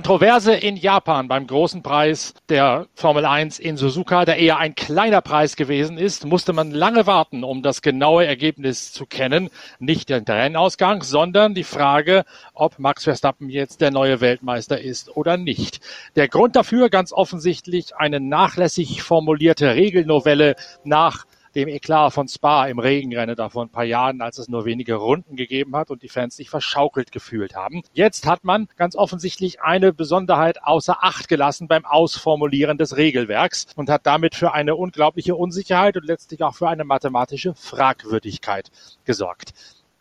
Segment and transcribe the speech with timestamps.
[0.00, 5.20] Kontroverse in Japan beim großen Preis der Formel 1 in Suzuka, der eher ein kleiner
[5.20, 9.50] Preis gewesen ist, musste man lange warten, um das genaue Ergebnis zu kennen.
[9.78, 15.36] Nicht den Rennausgang, sondern die Frage, ob Max Verstappen jetzt der neue Weltmeister ist oder
[15.36, 15.80] nicht.
[16.16, 22.78] Der Grund dafür ganz offensichtlich eine nachlässig formulierte Regelnovelle nach dem Eklat von Spa im
[22.78, 26.08] Regenrennen da vor ein paar Jahren, als es nur wenige Runden gegeben hat und die
[26.08, 27.82] Fans sich verschaukelt gefühlt haben.
[27.92, 33.90] Jetzt hat man ganz offensichtlich eine Besonderheit außer Acht gelassen beim Ausformulieren des Regelwerks und
[33.90, 38.70] hat damit für eine unglaubliche Unsicherheit und letztlich auch für eine mathematische Fragwürdigkeit
[39.04, 39.52] gesorgt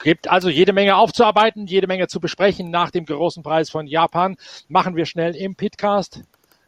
[0.01, 4.37] gibt also jede Menge aufzuarbeiten, jede Menge zu besprechen nach dem großen Preis von Japan.
[4.69, 6.23] Machen wir schnell im Pitcast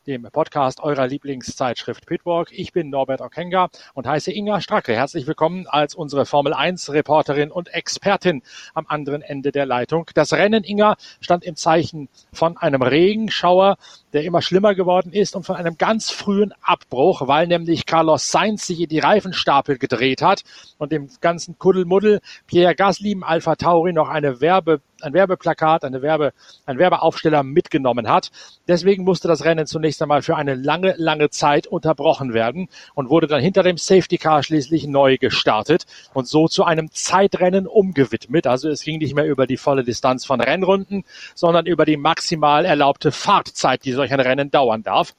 [0.07, 2.51] dem Podcast eurer Lieblingszeitschrift Pitwalk.
[2.51, 4.95] Ich bin Norbert Okenga und heiße Inga Stracke.
[4.95, 8.41] Herzlich willkommen als unsere Formel 1 Reporterin und Expertin
[8.73, 10.09] am anderen Ende der Leitung.
[10.15, 13.77] Das Rennen, Inga, stand im Zeichen von einem Regenschauer,
[14.13, 18.65] der immer schlimmer geworden ist und von einem ganz frühen Abbruch, weil nämlich Carlos Sainz
[18.65, 20.43] sich in die Reifenstapel gedreht hat
[20.79, 26.01] und dem ganzen Kuddelmuddel Pierre Gasly im Alpha Tauri noch eine Werbe ein Werbeplakat, eine
[26.01, 26.33] Werbe,
[26.65, 28.31] ein Werbeaufsteller mitgenommen hat.
[28.67, 33.27] Deswegen musste das Rennen zunächst einmal für eine lange, lange Zeit unterbrochen werden und wurde
[33.27, 38.47] dann hinter dem Safety Car schließlich neu gestartet und so zu einem Zeitrennen umgewidmet.
[38.47, 41.03] Also es ging nicht mehr über die volle Distanz von Rennrunden,
[41.35, 45.13] sondern über die maximal erlaubte Fahrtzeit, die solch ein Rennen dauern darf.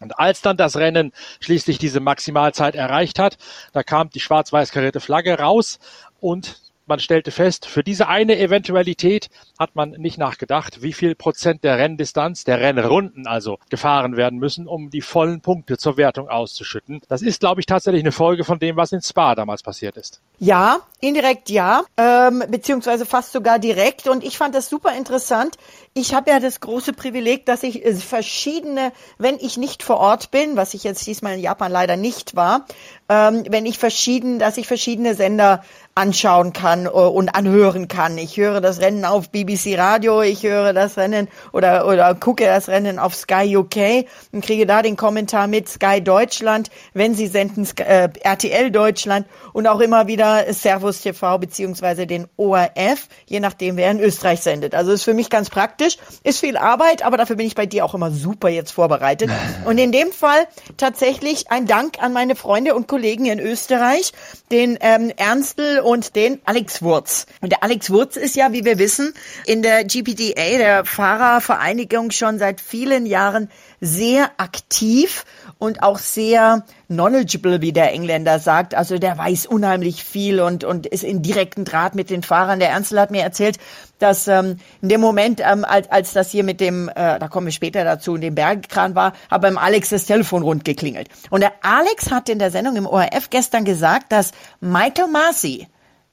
[0.00, 3.36] Und als dann das Rennen schließlich diese Maximalzeit erreicht hat,
[3.72, 5.78] da kam die schwarz-weiß karierte Flagge raus
[6.20, 11.64] und man stellte fest, für diese eine Eventualität hat man nicht nachgedacht, wie viel Prozent
[11.64, 17.00] der Renndistanz, der Rennrunden also gefahren werden müssen, um die vollen Punkte zur Wertung auszuschütten.
[17.08, 20.20] Das ist, glaube ich, tatsächlich eine Folge von dem, was in Spa damals passiert ist.
[20.38, 24.08] Ja, indirekt ja, ähm, beziehungsweise fast sogar direkt.
[24.08, 25.56] Und ich fand das super interessant.
[25.94, 30.30] Ich habe ja das große Privileg, dass ich äh, verschiedene, wenn ich nicht vor Ort
[30.30, 32.66] bin, was ich jetzt diesmal in Japan leider nicht war,
[33.08, 35.62] ähm, wenn ich verschieden, dass ich verschiedene Sender
[35.94, 38.18] anschauen kann äh, und anhören kann.
[38.18, 42.68] Ich höre das Rennen auf BBC Radio, ich höre das Rennen oder, oder gucke das
[42.68, 47.68] Rennen auf Sky UK und kriege da den Kommentar mit Sky Deutschland, wenn sie senden
[47.78, 53.90] äh, RTL Deutschland und auch immer wieder Servus TV beziehungsweise den ORF, je nachdem wer
[53.90, 54.74] in Österreich sendet.
[54.74, 57.84] Also ist für mich ganz praktisch, ist viel Arbeit, aber dafür bin ich bei dir
[57.84, 59.30] auch immer super jetzt vorbereitet.
[59.64, 60.46] Und in dem Fall
[60.76, 64.12] tatsächlich ein Dank an meine Freunde und Kollegen in Österreich,
[64.50, 67.26] den ähm, Ernstl und den Alex Wurz.
[67.40, 69.12] Und der Alex Wurz ist ja, wie wir wissen,
[69.44, 73.50] in der GPDA, der Fahrervereinigung, schon seit vielen Jahren
[73.80, 75.24] sehr aktiv
[75.58, 78.74] und auch sehr knowledgeable, wie der Engländer sagt.
[78.74, 82.58] Also der weiß unheimlich viel und, und ist in direkten Draht mit den Fahrern.
[82.58, 83.58] Der Ernstl hat mir erzählt,
[83.98, 87.46] dass ähm, in dem Moment, ähm, als, als das hier mit dem, äh, da kommen
[87.46, 91.08] wir später dazu, in dem Bergkran war, hat beim Alex das Telefon rund geklingelt.
[91.30, 95.66] Und der Alex hat in der Sendung im ORF gestern gesagt, dass Michael Marcy,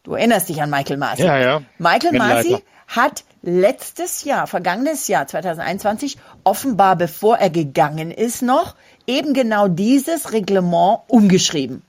[0.05, 1.23] Du erinnerst dich an Michael Masi.
[1.23, 1.61] Ja, ja.
[1.79, 8.75] Michael Masi hat letztes Jahr, vergangenes Jahr 2021, offenbar bevor er gegangen ist noch,
[9.05, 11.83] eben genau dieses Reglement umgeschrieben.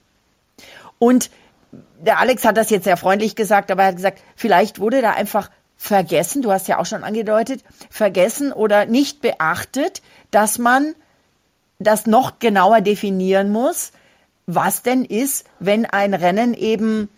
[0.99, 1.31] Und
[1.99, 5.11] der Alex hat das jetzt sehr freundlich gesagt, aber er hat gesagt, vielleicht wurde da
[5.11, 10.95] einfach vergessen, du hast ja auch schon angedeutet, vergessen oder nicht beachtet, dass man
[11.79, 13.91] das noch genauer definieren muss,
[14.45, 17.09] was denn ist, wenn ein Rennen eben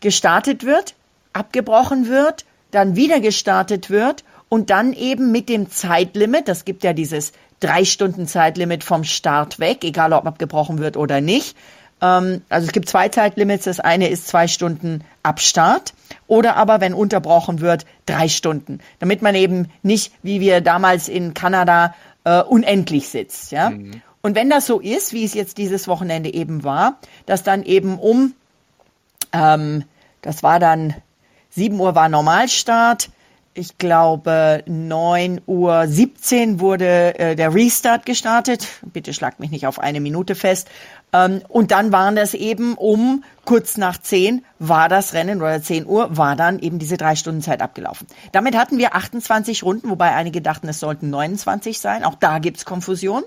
[0.00, 0.94] gestartet wird,
[1.32, 6.92] abgebrochen wird, dann wieder gestartet wird und dann eben mit dem Zeitlimit, das gibt ja
[6.92, 11.56] dieses drei Stunden Zeitlimit vom Start weg, egal ob abgebrochen wird oder nicht.
[12.00, 13.64] Ähm, also es gibt zwei Zeitlimits.
[13.64, 15.94] Das eine ist zwei Stunden ab Start
[16.26, 21.34] oder aber, wenn unterbrochen wird, drei Stunden, damit man eben nicht, wie wir damals in
[21.34, 21.94] Kanada,
[22.24, 23.52] äh, unendlich sitzt.
[23.52, 23.70] Ja?
[23.70, 24.02] Mhm.
[24.22, 27.98] Und wenn das so ist, wie es jetzt dieses Wochenende eben war, dass dann eben
[27.98, 28.34] um
[29.32, 29.84] ähm,
[30.22, 30.94] das war dann
[31.50, 33.10] 7 Uhr war Normalstart.
[33.52, 38.68] Ich glaube, 9 Uhr 17 wurde äh, der Restart gestartet.
[38.82, 40.68] Bitte schlagt mich nicht auf eine Minute fest.
[41.12, 45.86] Ähm, und dann waren das eben um kurz nach 10 war das Rennen oder 10
[45.86, 48.06] Uhr war dann eben diese drei Stunden Zeit abgelaufen.
[48.30, 52.04] Damit hatten wir 28 Runden, wobei einige dachten, es sollten 29 sein.
[52.04, 53.24] Auch da gibt's Konfusion.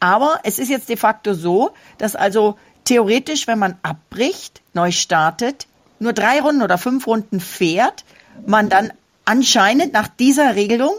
[0.00, 5.68] Aber es ist jetzt de facto so, dass also theoretisch, wenn man abbricht, neu startet,
[6.04, 8.04] nur drei Runden oder fünf Runden fährt,
[8.46, 8.92] man dann
[9.24, 10.92] anscheinend nach dieser Regelung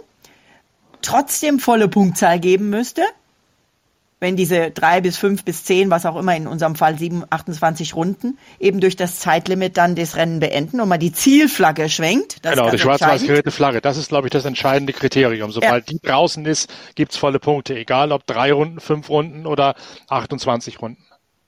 [1.01, 3.03] trotzdem volle Punktzahl geben müsste.
[4.21, 7.95] wenn diese drei bis fünf bis zehn, was auch immer in unserem Fall sieben, 28
[7.95, 12.41] Runden, eben durch das Zeitlimit dann das Rennen beenden und man die Zielflagge schwenkt.
[12.41, 13.81] genau, die schwarz-weiß geräte Flagge.
[13.81, 15.51] Das ist, glaube ich, das entscheidende Kriterium.
[15.51, 15.97] Sobald ja.
[15.97, 17.75] die draußen ist, gibt's volle Punkte.
[17.75, 19.75] Egal ob drei Runden, fünf Runden oder
[20.07, 21.05] 28 Runden.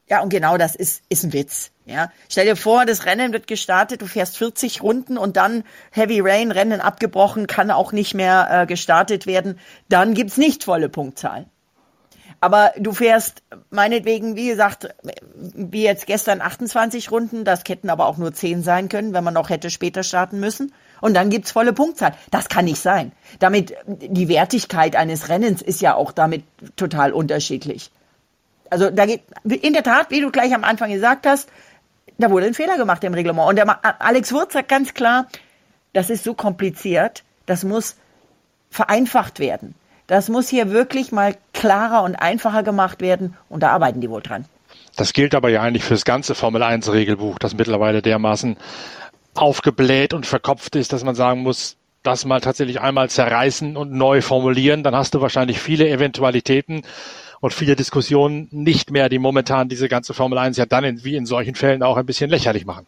[0.08, 1.72] Ja, und genau das ist, ist ein Witz.
[1.88, 6.20] Ja, stell dir vor, das Rennen wird gestartet, du fährst 40 Runden und dann Heavy
[6.20, 9.58] Rain, Rennen abgebrochen, kann auch nicht mehr äh, gestartet werden.
[9.88, 11.46] Dann gibt's nicht volle Punktzahl.
[12.40, 14.94] Aber du fährst meinetwegen, wie gesagt,
[15.34, 19.32] wie jetzt gestern 28 Runden, das hätten aber auch nur 10 sein können, wenn man
[19.32, 20.74] noch hätte später starten müssen.
[21.00, 22.12] Und dann gibt's volle Punktzahl.
[22.30, 23.12] Das kann nicht sein.
[23.38, 26.44] Damit, die Wertigkeit eines Rennens ist ja auch damit
[26.76, 27.90] total unterschiedlich.
[28.70, 31.48] Also da geht, in der Tat, wie du gleich am Anfang gesagt hast,
[32.18, 33.48] da wurde ein Fehler gemacht im Reglement.
[33.48, 35.26] Und der Alex Wurz sagt ganz klar,
[35.92, 37.96] das ist so kompliziert, das muss
[38.70, 39.74] vereinfacht werden.
[40.08, 44.22] Das muss hier wirklich mal klarer und einfacher gemacht werden und da arbeiten die wohl
[44.22, 44.46] dran.
[44.96, 48.56] Das gilt aber ja eigentlich für das ganze Formel 1 Regelbuch, das mittlerweile dermaßen
[49.34, 54.22] aufgebläht und verkopft ist, dass man sagen muss, das mal tatsächlich einmal zerreißen und neu
[54.22, 56.82] formulieren, dann hast du wahrscheinlich viele Eventualitäten
[57.40, 61.16] und viele Diskussionen nicht mehr, die momentan diese ganze Formel 1 ja dann in, wie
[61.16, 62.86] in solchen Fällen auch ein bisschen lächerlich machen.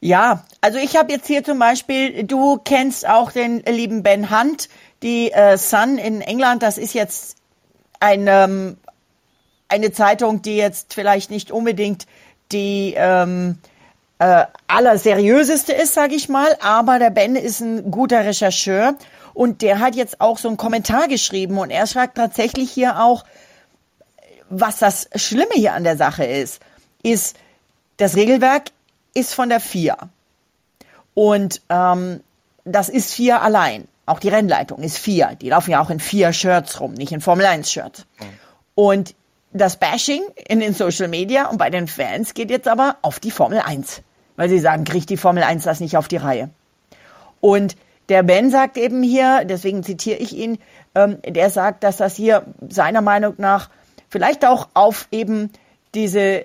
[0.00, 4.68] Ja, also ich habe jetzt hier zum Beispiel, du kennst auch den lieben Ben Hunt,
[5.02, 7.38] die äh, Sun in England, das ist jetzt
[7.98, 8.76] ein, ähm,
[9.68, 12.06] eine Zeitung, die jetzt vielleicht nicht unbedingt
[12.52, 13.58] die ähm,
[14.18, 18.94] äh, allerseriöseste ist, sage ich mal, aber der Ben ist ein guter Rechercheur
[19.36, 23.24] und der hat jetzt auch so einen Kommentar geschrieben und er schreibt tatsächlich hier auch,
[24.48, 26.62] was das Schlimme hier an der Sache ist,
[27.02, 27.36] ist,
[27.98, 28.70] das Regelwerk
[29.12, 30.08] ist von der FIA.
[31.12, 32.20] Und ähm,
[32.64, 33.86] das ist FIA allein.
[34.06, 35.34] Auch die Rennleitung ist FIA.
[35.34, 38.06] Die laufen ja auch in FIA Shirts rum, nicht in Formel 1 Shirts.
[38.18, 38.24] Mhm.
[38.74, 39.14] Und
[39.52, 43.30] das Bashing in den Social Media und bei den Fans geht jetzt aber auf die
[43.30, 44.00] Formel 1.
[44.36, 46.48] Weil sie sagen, kriegt die Formel 1 das nicht auf die Reihe.
[47.40, 47.76] Und
[48.08, 50.58] der Ben sagt eben hier, deswegen zitiere ich ihn,
[50.94, 53.70] ähm, der sagt, dass das hier seiner Meinung nach
[54.08, 55.50] vielleicht auch auf eben
[55.94, 56.44] diese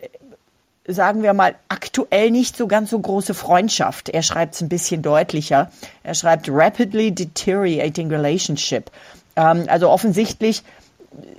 [0.88, 4.10] sagen wir mal, aktuell nicht so ganz so große Freundschaft.
[4.10, 5.72] Er schreibt es ein bisschen deutlicher.
[6.04, 8.90] Er schreibt rapidly deteriorating relationship.
[9.36, 10.64] Ähm, also offensichtlich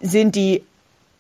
[0.01, 0.63] sind die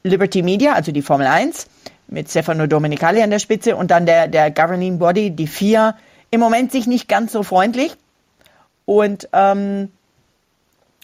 [0.02, 1.66] Liberty Media, also die Formel 1,
[2.08, 5.96] mit Stefano Domenicali an der Spitze und dann der, der Governing Body, die FIA,
[6.30, 7.96] im Moment sich nicht ganz so freundlich.
[8.84, 9.90] Und ähm,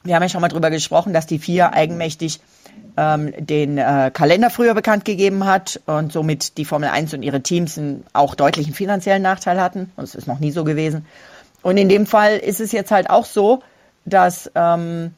[0.05, 2.41] wir haben ja schon mal drüber gesprochen, dass die FIA eigenmächtig
[2.97, 7.43] ähm, den äh, Kalender früher bekannt gegeben hat und somit die Formel 1 und ihre
[7.43, 9.93] Teams einen auch deutlichen finanziellen Nachteil hatten.
[9.97, 11.07] Und es ist noch nie so gewesen.
[11.63, 13.63] Und in dem Fall ist es jetzt halt auch so,
[14.05, 15.15] dass ähm,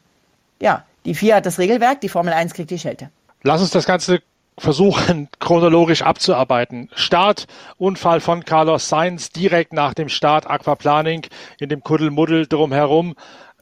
[0.61, 3.11] ja, die FIA hat das Regelwerk, die Formel 1 kriegt die Schelte.
[3.43, 4.21] Lass uns das Ganze
[4.61, 6.91] versuchen, chronologisch abzuarbeiten.
[6.95, 7.47] Start,
[7.79, 11.27] Unfall von Carlos Sainz direkt nach dem Start, Aquaplaning
[11.59, 13.17] in dem Kuddelmuddel drumherum.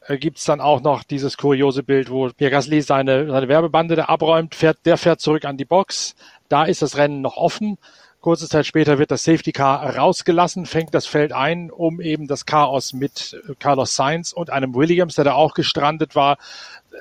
[0.07, 4.05] Äh, gibt's dann auch noch dieses kuriose Bild, wo Pierre Gasly seine, seine Werbebande da
[4.05, 6.15] abräumt, fährt, der fährt zurück an die Box.
[6.49, 7.77] Da ist das Rennen noch offen.
[8.21, 12.45] Kurze Zeit später wird das Safety Car rausgelassen, fängt das Feld ein, um eben das
[12.45, 16.37] Chaos mit Carlos Sainz und einem Williams, der da auch gestrandet war,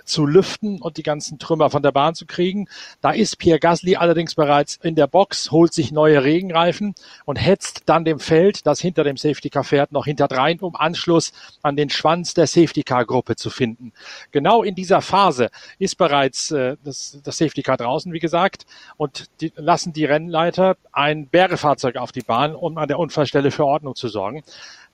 [0.05, 2.69] zu lüften und die ganzen Trümmer von der Bahn zu kriegen.
[3.01, 7.83] Da ist Pierre Gasly allerdings bereits in der Box, holt sich neue Regenreifen und hetzt
[7.87, 11.91] dann dem Feld, das hinter dem Safety Car fährt, noch hinterdrein, um Anschluss an den
[11.91, 13.93] Schwanz der Safety Car Gruppe zu finden.
[14.31, 19.27] Genau in dieser Phase ist bereits äh, das, das Safety Car draußen, wie gesagt, und
[19.41, 23.95] die, lassen die Rennleiter ein Bergefahrzeug auf die Bahn, um an der Unfallstelle für Ordnung
[23.95, 24.43] zu sorgen.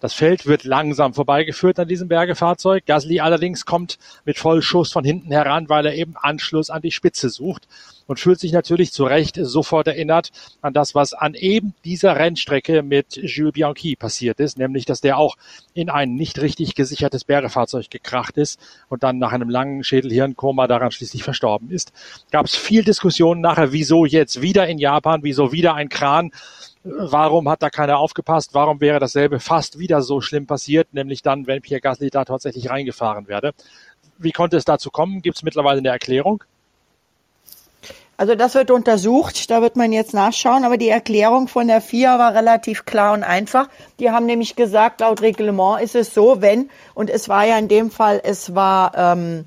[0.05, 2.85] Das Feld wird langsam vorbeigeführt an diesem Bergefahrzeug.
[2.85, 7.31] Gasly allerdings kommt mit Vollschuss von hinten heran, weil er eben Anschluss an die Spitze
[7.31, 7.67] sucht
[8.07, 10.31] und fühlt sich natürlich zu Recht sofort erinnert
[10.61, 15.19] an das, was an eben dieser Rennstrecke mit Jules Bianchi passiert ist, nämlich dass der
[15.19, 15.37] auch
[15.75, 18.59] in ein nicht richtig gesichertes Bergefahrzeug gekracht ist
[18.89, 21.93] und dann nach einem langen Schädelhirnkoma daran schließlich verstorben ist.
[22.31, 26.31] Gab es viel Diskussionen nachher, wieso jetzt wieder in Japan, wieso wieder ein Kran
[26.87, 28.53] Warum hat da keiner aufgepasst?
[28.53, 32.69] Warum wäre dasselbe fast wieder so schlimm passiert, nämlich dann, wenn Pierre Gasly da tatsächlich
[32.69, 33.53] reingefahren werde?
[34.19, 35.23] Wie konnte es dazu kommen?
[35.23, 36.45] Gibt es mittlerweile eine Erklärung?
[38.17, 42.19] Also das wird untersucht, da wird man jetzt nachschauen, aber die Erklärung von der FIA
[42.19, 43.69] war relativ klar und einfach.
[43.99, 47.69] Die haben nämlich gesagt, laut Reglement ist es so, wenn, und es war ja in
[47.69, 49.47] dem Fall, es war ähm,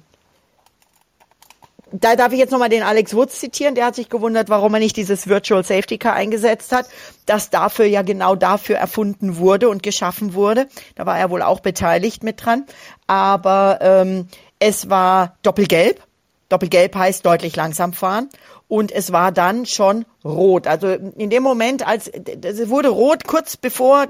[1.92, 4.80] da darf ich jetzt nochmal den Alex Woods zitieren, der hat sich gewundert, warum er
[4.80, 6.88] nicht dieses Virtual Safety Car eingesetzt hat,
[7.26, 10.68] das dafür ja genau dafür erfunden wurde und geschaffen wurde.
[10.96, 12.66] Da war er wohl auch beteiligt mit dran.
[13.08, 14.28] Aber ähm,
[14.60, 16.02] es war doppelgelb.
[16.50, 18.30] Doppelgelb heißt deutlich langsam fahren.
[18.68, 20.68] Und es war dann schon rot.
[20.68, 24.08] Also in dem Moment, als es wurde rot, kurz bevor,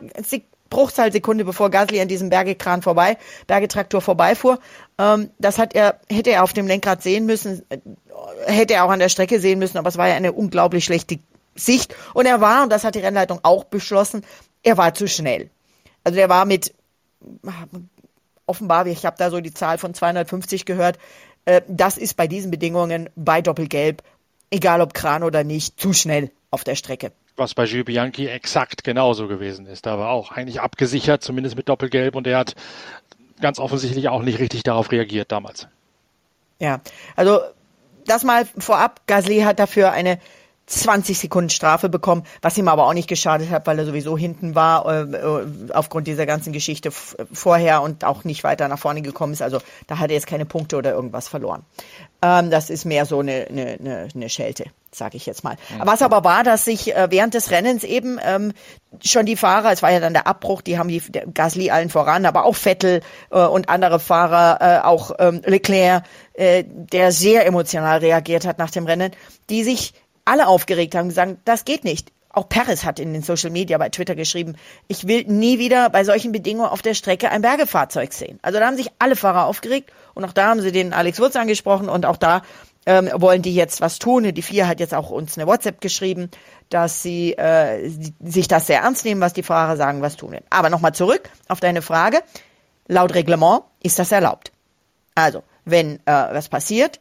[0.70, 4.60] Bruchteilsekunde bevor Gasly an diesem Bergekran vorbei, Bergetraktor vorbeifuhr.
[4.98, 7.78] Ähm, das hat er, hätte er auf dem Lenkrad sehen müssen, äh,
[8.46, 11.20] hätte er auch an der Strecke sehen müssen, aber es war ja eine unglaublich schlechte
[11.56, 11.96] Sicht.
[12.14, 14.24] Und er war, und das hat die Rennleitung auch beschlossen,
[14.64, 15.50] er war zu schnell.
[16.04, 16.74] Also er war mit
[18.46, 20.98] offenbar, ich habe da so die Zahl von 250 gehört,
[21.46, 24.04] äh, das ist bei diesen Bedingungen bei Doppelgelb,
[24.52, 27.12] egal ob Kran oder nicht, zu schnell auf der Strecke.
[27.36, 29.86] Was bei Gilles Bianchi exakt genauso gewesen ist.
[29.86, 32.56] Da war auch eigentlich abgesichert, zumindest mit Doppelgelb, und er hat
[33.40, 35.68] ganz offensichtlich auch nicht richtig darauf reagiert damals.
[36.60, 36.82] Ja,
[37.16, 37.40] also
[38.06, 39.02] das mal vorab.
[39.06, 40.20] Gasly hat dafür eine
[40.68, 44.54] 20 Sekunden Strafe bekommen, was ihm aber auch nicht geschadet hat, weil er sowieso hinten
[44.54, 49.34] war, äh, äh aufgrund dieser ganzen Geschichte vorher und auch nicht weiter nach vorne gekommen
[49.34, 49.42] ist.
[49.42, 51.64] Also da hat er jetzt keine Punkte oder irgendwas verloren.
[52.22, 55.56] Ähm, das ist mehr so eine, eine, eine Schelte, sage ich jetzt mal.
[55.70, 55.82] Mhm.
[55.86, 58.52] Was aber war, dass sich äh, während des Rennens eben ähm,
[59.04, 61.02] schon die Fahrer, es war ja dann der Abbruch, die haben die
[61.34, 66.66] Gasly allen voran, aber auch Vettel äh, und andere Fahrer, äh, auch ähm, Leclerc, äh,
[66.68, 69.12] der sehr emotional reagiert hat nach dem Rennen,
[69.50, 69.94] die sich
[70.28, 72.12] alle aufgeregt haben, gesagt, das geht nicht.
[72.30, 74.56] Auch Paris hat in den Social Media bei Twitter geschrieben,
[74.88, 78.38] ich will nie wieder bei solchen Bedingungen auf der Strecke ein Bergefahrzeug sehen.
[78.44, 81.36] Also da haben sich alle Fahrer aufgeregt und auch da haben sie den Alex Wurz
[81.36, 82.44] angesprochen und auch da
[82.86, 84.34] ähm, wollen die jetzt was tun.
[84.34, 86.30] Die vier hat jetzt auch uns eine WhatsApp geschrieben,
[86.70, 87.90] dass sie äh,
[88.24, 90.38] sich das sehr ernst nehmen, was die Fahrer sagen, was tun.
[90.50, 92.22] Aber nochmal zurück auf deine Frage.
[92.88, 94.52] Laut Reglement ist das erlaubt.
[95.16, 97.00] Also, wenn äh, was passiert,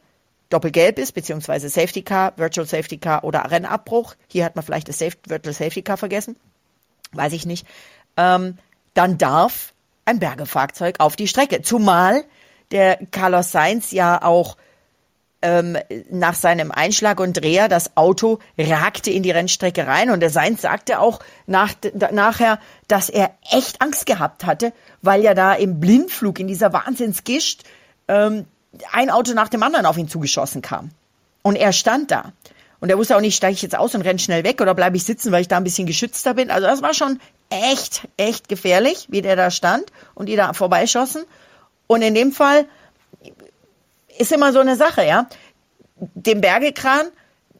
[0.49, 4.99] doppelgelb ist, beziehungsweise Safety Car, Virtual Safety Car oder Rennabbruch, hier hat man vielleicht das
[4.99, 6.37] Safe, Virtual Safety Car vergessen,
[7.13, 7.67] weiß ich nicht,
[8.15, 8.57] ähm,
[8.93, 9.73] dann darf
[10.05, 11.61] ein Bergefahrzeug auf die Strecke.
[11.61, 12.23] Zumal
[12.71, 14.57] der Carlos Sainz ja auch
[15.41, 15.77] ähm,
[16.09, 20.09] nach seinem Einschlag und Dreher das Auto ragte in die Rennstrecke rein.
[20.09, 21.73] Und der Sainz sagte auch nach,
[22.11, 27.63] nachher, dass er echt Angst gehabt hatte, weil ja da im Blindflug in dieser Wahnsinnsgischt
[28.07, 28.45] ähm,
[28.91, 30.91] ein Auto nach dem anderen auf ihn zugeschossen kam.
[31.41, 32.33] Und er stand da.
[32.79, 34.97] Und er wusste auch nicht, steige ich jetzt aus und renne schnell weg oder bleibe
[34.97, 36.51] ich sitzen, weil ich da ein bisschen geschützter bin.
[36.51, 37.19] Also das war schon
[37.49, 41.23] echt, echt gefährlich, wie der da stand und die da vorbeischossen.
[41.87, 42.65] Und in dem Fall
[44.19, 45.27] ist immer so eine Sache, ja.
[45.95, 47.07] Den Bergekran,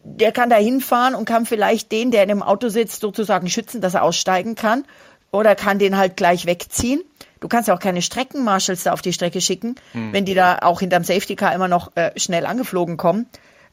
[0.04, 3.82] der kann da hinfahren und kann vielleicht den, der in dem Auto sitzt, sozusagen schützen,
[3.82, 4.86] dass er aussteigen kann.
[5.32, 7.02] Oder kann den halt gleich wegziehen.
[7.40, 10.14] Du kannst ja auch keine Streckenmarshals da auf die Strecke schicken, hm.
[10.14, 13.28] wenn die da auch hinterm Safety Car immer noch äh, schnell angeflogen kommen.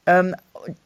[0.06, 0.34] Ähm,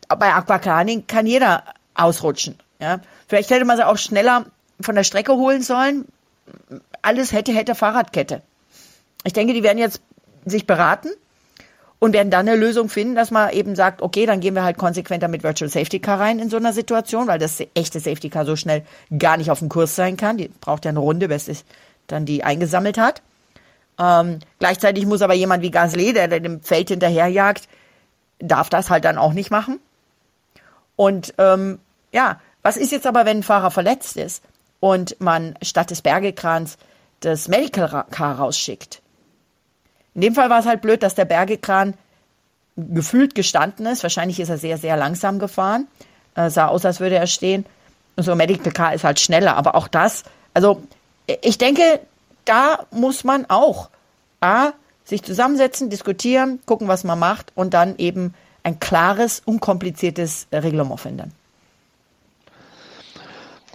[0.08, 2.56] bei Aquaplaning kann jeder ausrutschen.
[2.80, 3.00] Ja?
[3.26, 4.47] Vielleicht hätte man sie auch schneller
[4.80, 6.06] von der Strecke holen sollen.
[7.02, 8.42] Alles hätte, hätte Fahrradkette.
[9.25, 10.00] Ich denke, die werden jetzt
[10.47, 11.08] sich beraten
[11.99, 14.78] und werden dann eine Lösung finden, dass man eben sagt, okay, dann gehen wir halt
[14.78, 18.47] konsequenter mit Virtual Safety Car rein in so einer Situation, weil das echte Safety Car
[18.47, 18.85] so schnell
[19.16, 20.37] gar nicht auf dem Kurs sein kann.
[20.37, 21.64] Die braucht ja eine Runde, bis es
[22.08, 23.22] dann die eingesammelt hat.
[23.98, 27.68] Ähm, gleichzeitig muss aber jemand wie Gasly, der dem Feld hinterherjagt,
[28.38, 29.80] darf das halt dann auch nicht machen.
[30.96, 31.78] Und ähm,
[32.12, 34.42] ja, was ist jetzt aber, wenn ein Fahrer verletzt ist
[34.80, 36.76] und man statt des Bergekrans
[37.20, 39.00] das Medical Car rausschickt?
[40.14, 41.94] In dem Fall war es halt blöd, dass der Bergekran
[42.76, 44.02] gefühlt gestanden ist.
[44.02, 45.88] Wahrscheinlich ist er sehr, sehr langsam gefahren.
[46.34, 47.66] Äh, sah aus, als würde er stehen.
[48.16, 49.56] Und so ein Medical Car ist halt schneller.
[49.56, 50.24] Aber auch das,
[50.54, 50.82] also
[51.42, 52.00] ich denke,
[52.44, 53.90] da muss man auch
[54.40, 54.73] A,
[55.04, 61.32] sich zusammensetzen, diskutieren, gucken, was man macht und dann eben ein klares, unkompliziertes Reglement finden.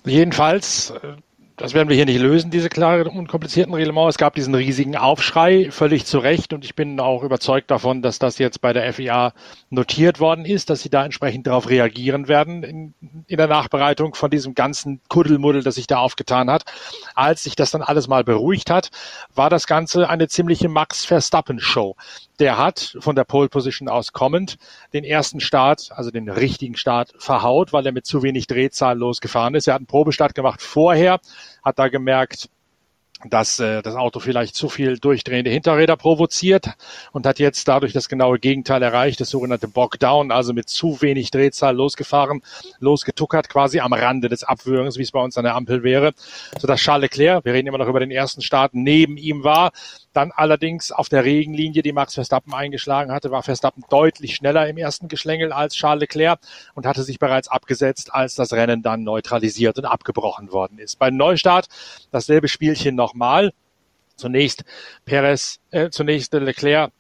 [0.05, 1.15] Jedenfalls äh,
[1.57, 4.15] das werden wir hier nicht lösen, diese klaren, unkomplizierten Reglements.
[4.15, 6.51] Es gab diesen riesigen Aufschrei, völlig zu Recht.
[6.51, 9.33] Und ich bin auch überzeugt davon, dass das jetzt bei der FIA
[9.69, 12.93] notiert worden ist, dass sie da entsprechend darauf reagieren werden in,
[13.27, 16.63] in der Nachbereitung von diesem ganzen Kuddelmuddel, das sich da aufgetan hat.
[17.13, 18.89] Als sich das dann alles mal beruhigt hat,
[19.35, 21.95] war das Ganze eine ziemliche Max Verstappen Show.
[22.39, 24.57] Der hat von der Pole Position aus kommend
[24.91, 29.55] den ersten Start, also den richtigen Start, verhaut, weil er mit zu wenig Drehzahl losgefahren
[29.55, 29.67] ist.
[29.67, 31.19] Er hat einen Probestart gemacht vorher,
[31.63, 32.49] hat da gemerkt,
[33.29, 36.69] dass äh, das Auto vielleicht zu viel durchdrehende Hinterräder provoziert
[37.11, 41.31] und hat jetzt dadurch das genaue Gegenteil erreicht, das sogenannte Bockdown, also mit zu wenig
[41.31, 42.41] Drehzahl losgefahren,
[42.79, 46.13] losgetuckert, quasi am Rande des Abwürgens, wie es bei uns an der Ampel wäre,
[46.59, 49.71] sodass Charles Leclerc, wir reden immer noch über den ersten Start, neben ihm war.
[50.13, 54.77] Dann allerdings auf der Regenlinie, die Max Verstappen eingeschlagen hatte, war Verstappen deutlich schneller im
[54.77, 56.39] ersten Geschlängel als Charles Leclerc
[56.75, 60.99] und hatte sich bereits abgesetzt, als das Rennen dann neutralisiert und abgebrochen worden ist.
[60.99, 61.67] Beim Neustart
[62.11, 63.53] dasselbe Spielchen nochmal.
[64.15, 64.63] Zunächst
[65.05, 66.91] Perez, äh, zunächst Leclerc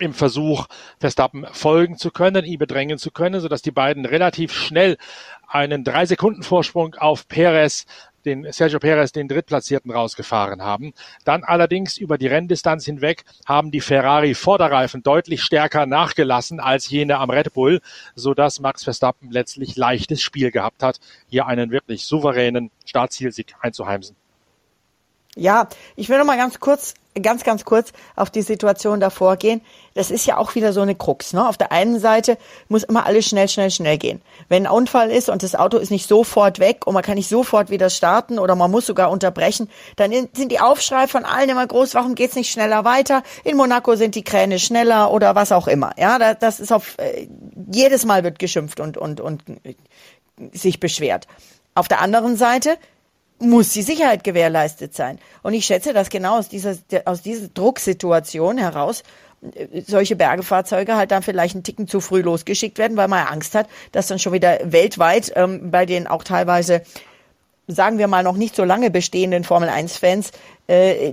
[0.00, 0.66] im Versuch,
[0.98, 4.96] Verstappen folgen zu können, ihn bedrängen zu können, sodass die beiden relativ schnell
[5.46, 7.84] einen drei Sekunden Vorsprung auf Perez
[8.24, 10.92] den Sergio Perez den Drittplatzierten rausgefahren haben.
[11.24, 17.18] Dann allerdings über die Renndistanz hinweg haben die Ferrari Vorderreifen deutlich stärker nachgelassen als jene
[17.18, 17.80] am Red Bull,
[18.14, 24.16] so dass Max Verstappen letztlich leichtes Spiel gehabt hat, hier einen wirklich souveränen Startzielsieg einzuheimsen.
[25.36, 29.60] Ja, ich will noch mal ganz kurz, ganz, ganz kurz auf die Situation davor gehen.
[29.94, 31.32] Das ist ja auch wieder so eine Krux.
[31.32, 31.46] Ne?
[31.46, 32.38] Auf der einen Seite
[32.68, 34.22] muss immer alles schnell, schnell, schnell gehen.
[34.48, 37.28] Wenn ein Unfall ist und das Auto ist nicht sofort weg und man kann nicht
[37.28, 41.66] sofort wieder starten oder man muss sogar unterbrechen, dann sind die Aufschrei von allen immer
[41.66, 43.22] groß, warum geht's nicht schneller weiter?
[43.42, 45.92] In Monaco sind die Kräne schneller oder was auch immer.
[45.98, 47.26] Ja, das ist auf, äh,
[47.72, 49.42] jedes Mal wird geschimpft und, und, und
[50.52, 51.26] sich beschwert.
[51.74, 52.76] Auf der anderen Seite
[53.40, 55.18] muss die Sicherheit gewährleistet sein.
[55.42, 59.02] Und ich schätze, dass genau aus dieser, aus dieser Drucksituation heraus
[59.54, 63.54] äh, solche Bergefahrzeuge halt dann vielleicht einen Ticken zu früh losgeschickt werden, weil man Angst
[63.54, 66.82] hat, dass dann schon wieder weltweit ähm, bei den auch teilweise,
[67.66, 70.32] sagen wir mal, noch nicht so lange bestehenden Formel-1-Fans
[70.66, 71.12] äh,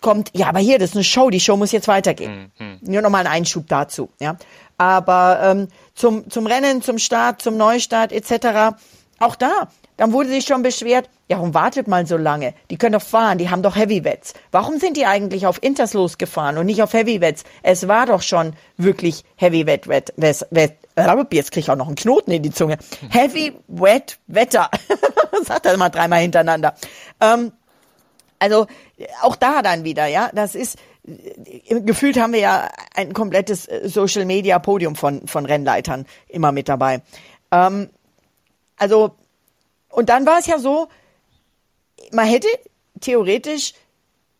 [0.00, 2.52] kommt, ja, aber hier, das ist eine Show, die Show muss jetzt weitergehen.
[2.58, 2.78] Mhm.
[2.80, 4.36] Nur noch mal ein Einschub dazu, ja.
[4.78, 8.76] Aber ähm, zum, zum Rennen, zum Start, zum Neustart etc.,
[9.18, 12.54] auch da, dann wurde sich schon beschwert, ja, warum wartet man so lange?
[12.70, 14.34] Die können doch fahren, die haben doch Heavyweights.
[14.50, 17.44] Warum sind die eigentlich auf Inters losgefahren und nicht auf Heavyweights?
[17.62, 20.76] Es war doch schon wirklich Heavyweight, wet, wet, wet,
[21.32, 22.78] jetzt krieg ich auch noch einen Knoten in die Zunge.
[23.10, 24.70] Heavy, wet, Wetter.
[25.44, 26.74] Sagt er mal dreimal hintereinander.
[27.20, 27.52] Ähm,
[28.38, 28.66] also,
[29.22, 30.78] auch da dann wieder, ja, das ist,
[31.68, 37.02] gefühlt haben wir ja ein komplettes Social Media Podium von, von Rennleitern immer mit dabei.
[37.50, 37.90] Ähm,
[38.76, 39.16] also,
[39.96, 40.88] und dann war es ja so,
[42.12, 42.48] man hätte
[43.00, 43.72] theoretisch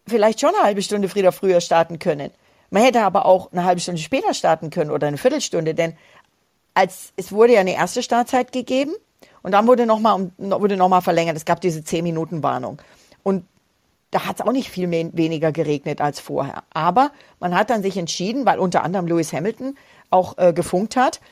[0.06, 2.30] vielleicht schon eine halbe Stunde früher starten können.
[2.68, 5.96] Man hätte aber auch eine halbe Stunde später starten können oder eine Viertelstunde, denn
[6.74, 8.92] als es wurde ja eine erste Startzeit gegeben
[9.42, 11.38] und dann wurde nochmal noch verlängert.
[11.38, 12.82] Es gab diese 10 Minuten Warnung
[13.22, 13.46] und
[14.10, 16.64] da hat es auch nicht viel mehr, weniger geregnet als vorher.
[16.74, 19.78] Aber man hat dann sich entschieden, weil unter anderem Lewis Hamilton
[20.10, 21.22] auch äh, gefunkt hat,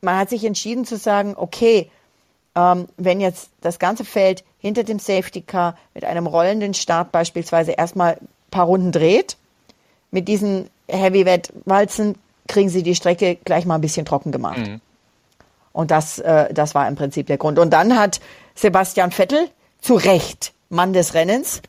[0.00, 1.92] man hat sich entschieden zu sagen, okay,
[2.58, 7.72] ähm, wenn jetzt das ganze Feld hinter dem Safety Car mit einem rollenden Start beispielsweise
[7.72, 9.36] erstmal ein paar Runden dreht,
[10.10, 12.16] mit diesen Heavyweight-Walzen
[12.48, 14.58] kriegen sie die Strecke gleich mal ein bisschen trocken gemacht.
[14.58, 14.80] Mhm.
[15.72, 17.58] Und das, äh, das war im Prinzip der Grund.
[17.58, 18.20] Und dann hat
[18.56, 19.48] Sebastian Vettel
[19.80, 21.62] zu Recht Mann des Rennens,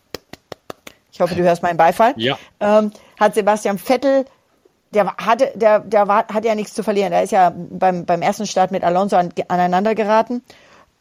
[1.12, 2.40] ich hoffe, du hörst meinen Beifall, ja.
[2.60, 4.26] ähm, hat Sebastian Vettel
[4.92, 7.14] der hatte, der, der war, hat ja nichts zu verlieren.
[7.14, 10.42] Er ist ja beim, beim ersten Start mit Alonso an, aneinander geraten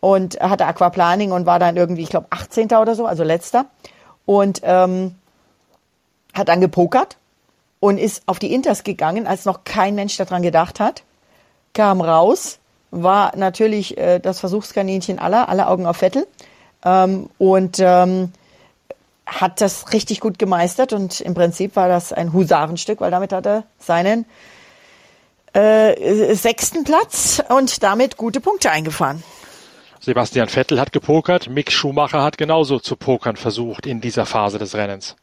[0.00, 2.66] und hatte Aquaplaning und war dann irgendwie, ich glaube, 18.
[2.72, 3.66] oder so, also letzter.
[4.26, 5.14] Und ähm,
[6.34, 7.16] hat dann gepokert
[7.80, 11.02] und ist auf die Inters gegangen, als noch kein Mensch daran gedacht hat.
[11.74, 12.58] Kam raus,
[12.90, 16.26] war natürlich äh, das Versuchskaninchen aller, alle Augen auf Vettel.
[16.84, 18.32] Ähm, und ähm,
[19.26, 23.46] hat das richtig gut gemeistert und im Prinzip war das ein Husarenstück, weil damit hat
[23.46, 24.24] er seinen
[25.52, 29.22] äh, sechsten Platz und damit gute Punkte eingefahren.
[30.08, 34.74] Sebastian Vettel hat gepokert, Mick Schumacher hat genauso zu pokern versucht in dieser Phase des
[34.74, 35.16] Rennens.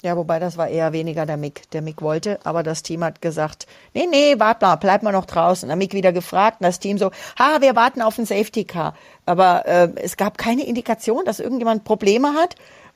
[0.00, 1.68] Ja, wobei das war eher weniger der Mick.
[1.72, 5.24] Der Mick wollte, aber das Team hat gesagt, nee, nee, warte mal, bleib mal noch
[5.24, 5.68] draußen.
[5.68, 8.94] Der Mick wieder gefragt und das Team so, ha, wir warten auf ein Safety Car.
[9.26, 12.54] Aber äh, es gab keine Indikation, dass irgendjemand Probleme hat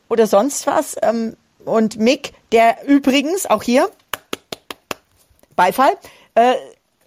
[0.08, 0.94] oder sonst was.
[1.02, 3.90] Ähm, und Mick, der übrigens auch hier,
[5.56, 5.94] Beifall,
[6.36, 6.54] äh,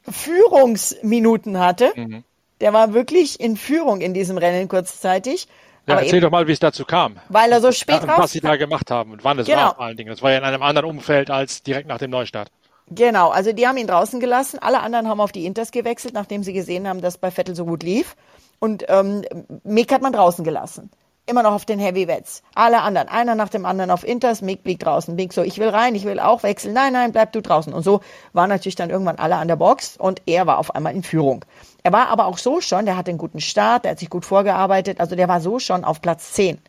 [0.10, 1.94] Führungsminuten hatte.
[1.96, 2.26] Mhm.
[2.62, 5.48] Der war wirklich in Führung in diesem Rennen kurzzeitig.
[5.88, 7.18] Ja, Aber erzähl doch mal, wie es dazu kam.
[7.30, 8.18] Weil er so spät raus...
[8.18, 9.60] Was sie da gemacht haben und wann es genau.
[9.60, 10.10] war vor allen Dingen.
[10.10, 12.52] Das war ja in einem anderen Umfeld als direkt nach dem Neustart.
[12.92, 14.60] Genau, also die haben ihn draußen gelassen.
[14.60, 17.66] Alle anderen haben auf die Inters gewechselt, nachdem sie gesehen haben, dass bei Vettel so
[17.66, 18.16] gut lief.
[18.60, 19.24] Und ähm,
[19.64, 20.92] Mick hat man draußen gelassen
[21.30, 22.44] immer noch auf den Heavyweights.
[22.56, 25.16] Alle anderen, einer nach dem anderen auf Inters, Mick blieb draußen.
[25.16, 26.74] Mick so, ich will rein, ich will auch wechseln.
[26.74, 27.74] Nein, nein, bleib du draußen.
[27.74, 28.02] Und so
[28.34, 31.46] waren natürlich dann irgendwann alle an der Box und er war auf einmal in Führung.
[31.84, 34.26] Er war aber auch so schon, der hatte einen guten Start, der hat sich gut
[34.26, 36.60] vorgearbeitet, also der war so schon auf Platz 10.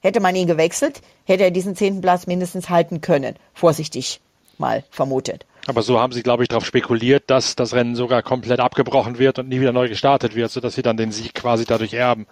[0.00, 3.34] Hätte man ihn gewechselt, hätte er diesen zehnten Platz mindestens halten können.
[3.54, 4.20] Vorsichtig
[4.58, 5.46] mal vermutet.
[5.66, 9.40] Aber so haben sie, glaube ich, darauf spekuliert, dass das Rennen sogar komplett abgebrochen wird
[9.40, 12.26] und nie wieder neu gestartet wird, sodass sie dann den Sieg quasi dadurch erben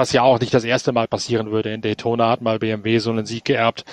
[0.00, 1.74] was ja auch nicht das erste Mal passieren würde.
[1.74, 3.84] In Daytona hat mal BMW so einen Sieg geerbt,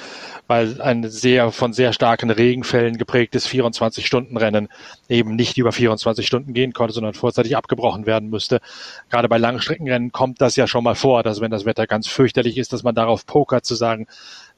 [0.48, 4.70] weil ein sehr von sehr starken Regenfällen geprägtes 24-Stunden-Rennen
[5.10, 8.62] eben nicht über 24 Stunden gehen konnte, sondern vorzeitig abgebrochen werden müsste.
[9.10, 12.58] Gerade bei Langstreckenrennen kommt das ja schon mal vor, dass wenn das Wetter ganz fürchterlich
[12.58, 14.08] ist, dass man darauf pokert zu sagen,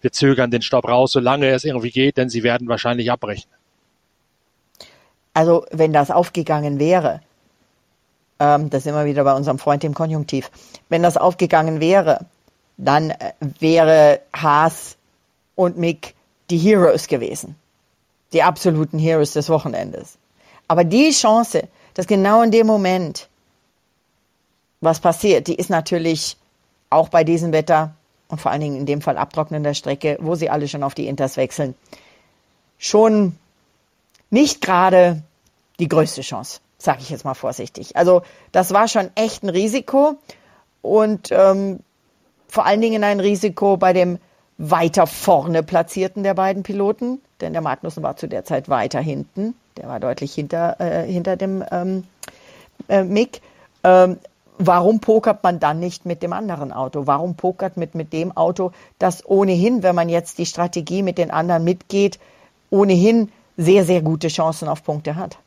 [0.01, 3.49] wir zögern den Stopp raus, solange es irgendwie geht, denn sie werden wahrscheinlich abbrechen.
[5.33, 7.21] Also wenn das aufgegangen wäre,
[8.39, 10.49] ähm, da sind wir wieder bei unserem Freund im Konjunktiv,
[10.89, 12.25] wenn das aufgegangen wäre,
[12.77, 14.97] dann äh, wäre Haas
[15.55, 16.15] und Mick
[16.49, 17.55] die Heroes gewesen.
[18.33, 20.17] Die absoluten Heroes des Wochenendes.
[20.67, 23.27] Aber die Chance, dass genau in dem Moment
[24.81, 26.37] was passiert, die ist natürlich
[26.89, 27.93] auch bei diesem Wetter
[28.29, 31.07] und vor allen Dingen in dem Fall abtrocknender Strecke, wo sie alle schon auf die
[31.07, 31.75] Inters wechseln,
[32.77, 33.37] schon
[34.29, 35.23] nicht gerade
[35.79, 37.95] die größte Chance, sage ich jetzt mal vorsichtig.
[37.95, 40.17] Also das war schon echt ein Risiko
[40.81, 41.79] und ähm,
[42.47, 44.17] vor allen Dingen ein Risiko bei dem
[44.57, 49.53] weiter vorne platzierten der beiden Piloten, denn der Magnussen war zu der Zeit weiter hinten,
[49.77, 52.03] der war deutlich hinter, äh, hinter dem ähm,
[52.87, 53.41] äh, Mick.
[53.83, 54.17] Ähm,
[54.57, 57.07] warum pokert man dann nicht mit dem anderen Auto?
[57.07, 61.31] Warum pokert mit, mit dem Auto, das ohnehin, wenn man jetzt die Strategie mit den
[61.31, 62.19] anderen mitgeht,
[62.69, 65.37] ohnehin sehr, sehr gute Chancen auf Punkte hat?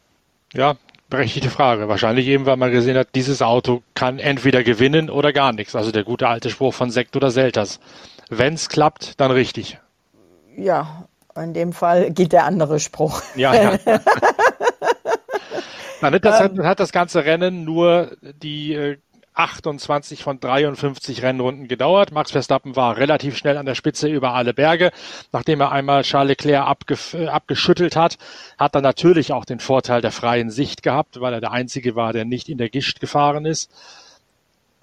[0.54, 0.76] Ja,
[1.12, 1.88] berechtigte Frage.
[1.88, 5.76] Wahrscheinlich eben, weil man gesehen hat, dieses Auto kann entweder gewinnen oder gar nichts.
[5.76, 7.78] Also der gute alte Spruch von Sekt oder Selters.
[8.30, 9.78] Wenn es klappt, dann richtig.
[10.56, 13.22] Ja, in dem Fall gilt der andere Spruch.
[13.36, 13.78] Ja, ja.
[16.00, 18.96] Nein, das hat, hat das ganze Rennen nur die äh,
[19.34, 22.12] 28 von 53 Rennrunden gedauert.
[22.12, 24.90] Max Verstappen war relativ schnell an der Spitze über alle Berge.
[25.32, 28.18] Nachdem er einmal Charles Leclerc abgef äh, abgeschüttelt hat,
[28.58, 32.12] hat er natürlich auch den Vorteil der freien Sicht gehabt, weil er der Einzige war,
[32.12, 33.70] der nicht in der Gischt gefahren ist.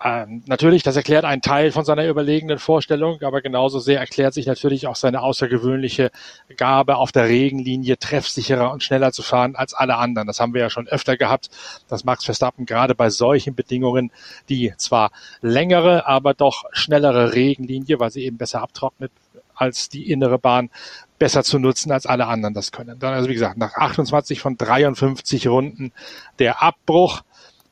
[0.01, 4.45] Ähm, natürlich, das erklärt einen Teil von seiner überlegenen Vorstellung, aber genauso sehr erklärt sich
[4.45, 6.11] natürlich auch seine außergewöhnliche
[6.55, 10.27] Gabe, auf der Regenlinie treffsicherer und schneller zu fahren als alle anderen.
[10.27, 11.49] Das haben wir ja schon öfter gehabt,
[11.89, 14.11] dass Max Verstappen gerade bei solchen Bedingungen
[14.47, 19.11] die zwar längere, aber doch schnellere Regenlinie, weil sie eben besser abtrocknet
[19.53, 20.69] als die innere Bahn,
[21.17, 22.97] besser zu nutzen als alle anderen das können.
[22.99, 25.91] Dann also wie gesagt, nach 28 von 53 Runden
[26.39, 27.23] der Abbruch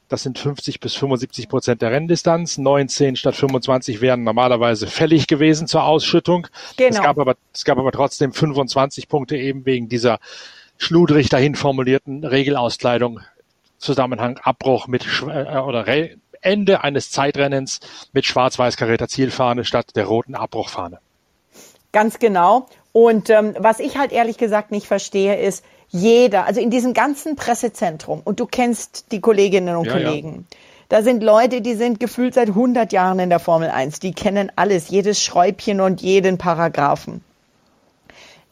[0.09, 2.57] das sind 50 bis 75 Prozent der Renndistanz.
[2.57, 6.47] 19 statt 25 wären normalerweise fällig gewesen zur Ausschüttung.
[6.77, 6.89] Genau.
[6.89, 10.19] Es gab aber, es gab aber trotzdem 25 Punkte eben wegen dieser
[10.77, 13.21] schludrig dahin formulierten Regelauskleidung.
[13.77, 17.79] Zusammenhang Abbruch mit äh, oder Re Ende eines Zeitrennens
[18.13, 20.99] mit schwarz-weiß karierter Zielfahne statt der roten Abbruchfahne.
[21.91, 22.67] Ganz genau.
[22.91, 27.35] Und ähm, was ich halt ehrlich gesagt nicht verstehe, ist, jeder, also in diesem ganzen
[27.35, 30.57] Pressezentrum, und du kennst die Kolleginnen und ja, Kollegen, ja.
[30.89, 34.51] da sind Leute, die sind gefühlt seit 100 Jahren in der Formel 1, die kennen
[34.55, 37.23] alles, jedes Schräubchen und jeden Paragraphen.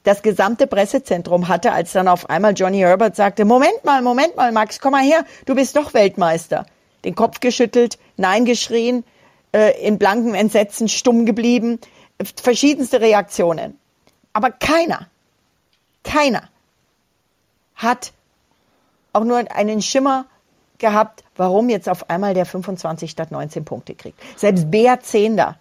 [0.04, 4.52] Das gesamte Pressezentrum hatte, als dann auf einmal Johnny Herbert sagte, Moment mal, Moment mal,
[4.52, 6.67] Max, komm mal her, du bist doch Weltmeister.
[7.04, 9.04] Den Kopf geschüttelt, Nein geschrien,
[9.52, 11.80] äh, in blankem Entsetzen stumm geblieben,
[12.36, 13.80] verschiedenste Reaktionen.
[14.32, 15.08] Aber keiner,
[16.04, 16.50] keiner
[17.76, 18.14] hat
[19.14, 20.26] auch nur einen Schimmer
[20.78, 24.20] gehabt, warum jetzt auf einmal der 25 statt 19 Punkte kriegt.
[24.36, 25.58] Selbst Bea Zehnder,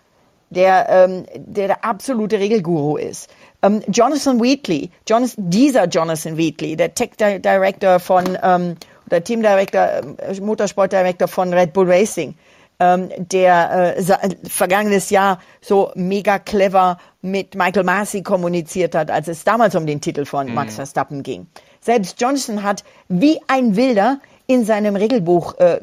[0.50, 3.30] der, ähm, der der absolute Regelguru ist.
[3.62, 9.80] Ähm, Jonathan Wheatley, Jonathan, dieser Jonathan Wheatley, der Tech Director von, ähm, oder Team Director,
[10.18, 12.34] äh, Motorsport Director von Red Bull Racing,
[12.80, 19.44] ähm, der äh, vergangenes Jahr so mega clever mit Michael Massey kommuniziert hat, als es
[19.44, 20.76] damals um den Titel von Max mhm.
[20.76, 21.46] Verstappen ging.
[21.84, 25.80] Selbst Johnson hat wie ein Wilder in seinem Regelbuch äh,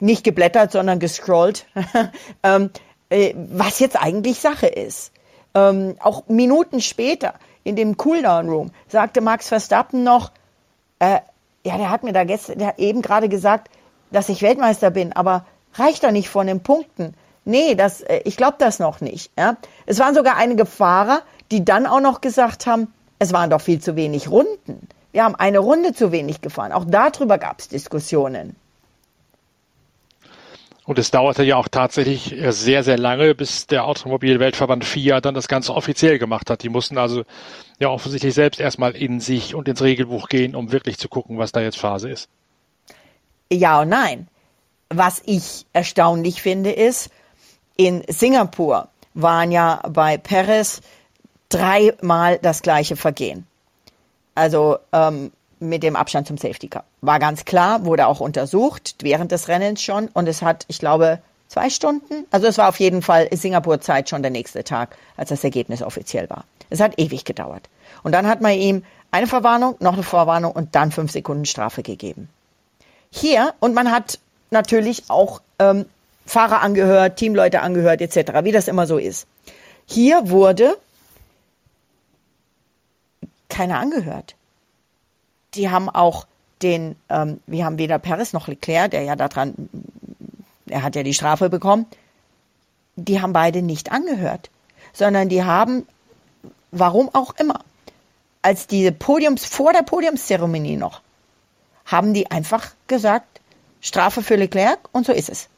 [0.00, 1.66] nicht geblättert, sondern gescrollt,
[2.42, 2.70] ähm,
[3.08, 5.12] äh, was jetzt eigentlich Sache ist.
[5.54, 10.32] Ähm, auch Minuten später in dem Cooldown Room sagte Max Verstappen noch,
[10.98, 11.20] äh,
[11.64, 13.70] ja, der hat mir da gestern, der hat eben gerade gesagt,
[14.10, 17.14] dass ich Weltmeister bin, aber reicht doch nicht von den Punkten.
[17.44, 19.30] Nee, das, äh, ich glaube das noch nicht.
[19.38, 19.58] Ja?
[19.86, 23.80] Es waren sogar einige Fahrer, die dann auch noch gesagt haben, es waren doch viel
[23.80, 24.88] zu wenig Runden.
[25.12, 26.72] Wir haben eine Runde zu wenig gefahren.
[26.72, 28.56] Auch darüber gab es Diskussionen.
[30.84, 35.46] Und es dauerte ja auch tatsächlich sehr, sehr lange, bis der Automobilweltverband FIA dann das
[35.46, 36.62] Ganze offiziell gemacht hat.
[36.62, 37.24] Die mussten also
[37.78, 41.52] ja offensichtlich selbst erstmal in sich und ins Regelbuch gehen, um wirklich zu gucken, was
[41.52, 42.30] da jetzt Phase ist.
[43.52, 44.28] Ja und nein.
[44.88, 47.10] Was ich erstaunlich finde, ist,
[47.76, 50.80] in Singapur waren ja bei Perez
[51.48, 53.46] dreimal das gleiche Vergehen.
[54.34, 56.84] Also ähm, mit dem Abstand zum Safety Car.
[57.00, 61.20] War ganz klar, wurde auch untersucht während des Rennens schon und es hat, ich glaube,
[61.48, 62.26] zwei Stunden.
[62.30, 66.30] Also es war auf jeden Fall Singapur-Zeit schon der nächste Tag, als das Ergebnis offiziell
[66.30, 66.44] war.
[66.70, 67.68] Es hat ewig gedauert.
[68.02, 71.82] Und dann hat man ihm eine Verwarnung, noch eine Verwarnung und dann fünf Sekunden Strafe
[71.82, 72.28] gegeben.
[73.10, 74.18] Hier, und man hat
[74.50, 75.86] natürlich auch ähm,
[76.26, 79.26] Fahrer angehört, Teamleute angehört, etc., wie das immer so ist.
[79.86, 80.76] Hier wurde
[83.48, 84.34] keiner angehört.
[85.54, 86.26] die haben auch
[86.62, 89.54] den, ähm, wir haben weder Perez noch Leclerc, der ja daran,
[90.66, 91.86] er hat ja die Strafe bekommen,
[92.96, 94.50] die haben beide nicht angehört,
[94.92, 95.86] sondern die haben,
[96.70, 97.60] warum auch immer,
[98.42, 101.00] als diese Podiums, vor der Podiumszeremonie noch,
[101.86, 103.40] haben die einfach gesagt,
[103.80, 105.48] Strafe für Leclerc und so ist es.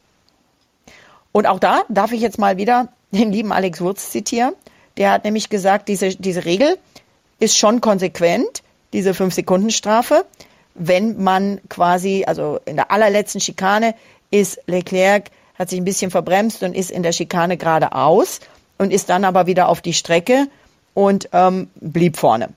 [1.31, 4.53] Und auch da darf ich jetzt mal wieder den lieben Alex Wurz zitieren.
[4.97, 6.77] Der hat nämlich gesagt, diese, diese Regel
[7.41, 10.25] ist schon konsequent, diese 5-Sekunden-Strafe.
[10.75, 13.95] Wenn man quasi, also in der allerletzten Schikane
[14.29, 18.39] ist Leclerc, hat sich ein bisschen verbremst und ist in der Schikane geradeaus
[18.77, 20.47] und ist dann aber wieder auf die Strecke
[20.93, 22.49] und ähm, blieb vorne.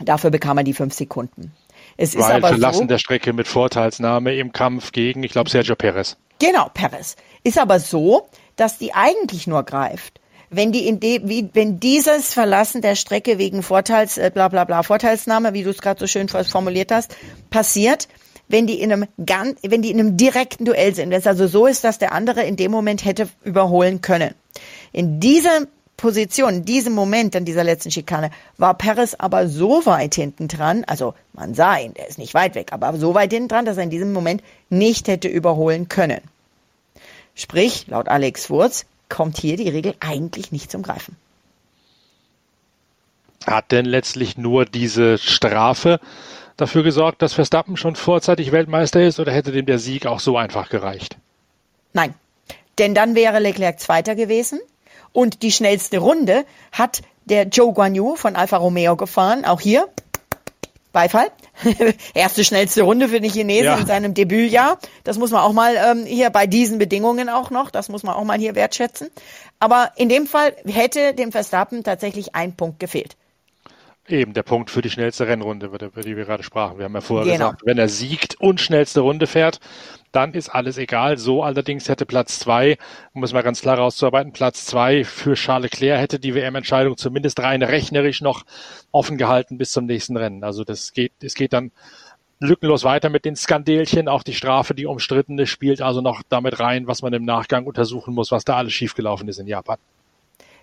[0.00, 1.52] Dafür bekam er die fünf Sekunden.
[1.96, 5.50] Es Weil ist aber Verlassen so, der Strecke mit Vorteilsnahme im Kampf gegen, ich glaube,
[5.50, 6.16] Sergio Perez.
[6.40, 7.16] Genau, Perez.
[7.44, 10.20] Ist aber so, dass die eigentlich nur greift,
[10.56, 14.64] wenn die in de, wie, wenn dieses Verlassen der Strecke wegen Vorteils, äh, bla bla
[14.64, 17.16] bla, Vorteilsnahme, wie du es gerade so schön formuliert hast,
[17.50, 18.08] passiert,
[18.48, 21.10] wenn die in einem ganz, wenn die in einem direkten Duell sind.
[21.10, 24.34] Wenn es also so ist, dass der andere in dem Moment hätte überholen können.
[24.92, 30.14] In dieser Position, in diesem Moment an dieser letzten Schikane, war Perez aber so weit
[30.14, 33.48] hinten dran, also man sah ihn, der ist nicht weit weg, aber so weit hinten
[33.48, 36.20] dran, dass er in diesem Moment nicht hätte überholen können.
[37.34, 41.16] Sprich, laut Alex Wurz, kommt hier die Regel eigentlich nicht zum Greifen.
[43.46, 46.00] Hat denn letztlich nur diese Strafe
[46.56, 50.36] dafür gesorgt, dass Verstappen schon vorzeitig Weltmeister ist oder hätte dem der Sieg auch so
[50.36, 51.16] einfach gereicht?
[51.92, 52.14] Nein,
[52.78, 54.60] denn dann wäre Leclerc Zweiter gewesen
[55.12, 59.44] und die schnellste Runde hat der Joe Guan Yu von Alfa Romeo gefahren.
[59.44, 59.88] Auch hier
[60.94, 61.30] Beifall.
[62.14, 63.76] Erste schnellste Runde für den Chinesen ja.
[63.76, 64.78] in seinem Debütjahr.
[65.02, 68.14] Das muss man auch mal ähm, hier bei diesen Bedingungen auch noch, das muss man
[68.14, 69.10] auch mal hier wertschätzen.
[69.58, 73.16] Aber in dem Fall hätte dem Verstappen tatsächlich ein Punkt gefehlt.
[74.06, 76.76] Eben, der Punkt für die schnellste Rennrunde, über die wir gerade sprachen.
[76.76, 77.52] Wir haben ja vorher genau.
[77.52, 79.60] gesagt, wenn er siegt und schnellste Runde fährt,
[80.12, 81.16] dann ist alles egal.
[81.16, 82.76] So allerdings hätte Platz zwei,
[83.14, 87.40] um es mal ganz klar rauszuarbeiten, Platz zwei für Charles Leclerc hätte die WM-Entscheidung zumindest
[87.40, 88.44] rein rechnerisch noch
[88.92, 90.44] offen gehalten bis zum nächsten Rennen.
[90.44, 91.72] Also das geht, es geht dann
[92.40, 94.08] lückenlos weiter mit den Skandelchen.
[94.08, 98.14] Auch die Strafe, die umstrittene, spielt also noch damit rein, was man im Nachgang untersuchen
[98.14, 99.78] muss, was da alles schiefgelaufen ist in Japan.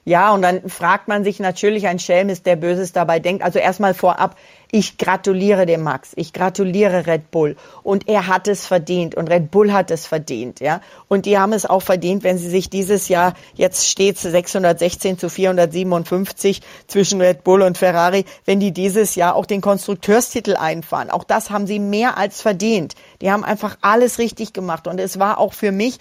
[0.04, 3.44] Ja, und dann fragt man sich natürlich, ein Schelm ist, der Böses dabei denkt.
[3.44, 4.36] Also erstmal vorab,
[4.72, 9.52] ich gratuliere dem Max, ich gratuliere Red Bull und er hat es verdient und Red
[9.52, 10.82] Bull hat es verdient, ja.
[11.08, 15.30] Und die haben es auch verdient, wenn sie sich dieses Jahr jetzt stets 616 zu
[15.30, 21.12] 457 zwischen Red Bull und Ferrari, wenn die dieses Jahr auch den Konstrukteurstitel einfahren.
[21.12, 22.96] Auch das haben sie mehr als verdient.
[23.22, 26.00] Die haben einfach alles richtig gemacht und es war auch für mich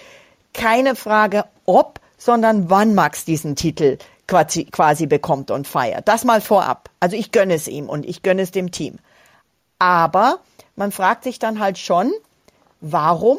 [0.55, 3.97] keine Frage, ob sondern wann Max diesen Titel
[4.29, 6.07] quasi, quasi bekommt und feiert.
[6.07, 6.91] Das mal vorab.
[7.01, 8.99] Also ich gönne es ihm und ich gönne es dem Team.
[9.79, 10.39] Aber
[10.77, 12.13] man fragt sich dann halt schon,
[12.81, 13.39] warum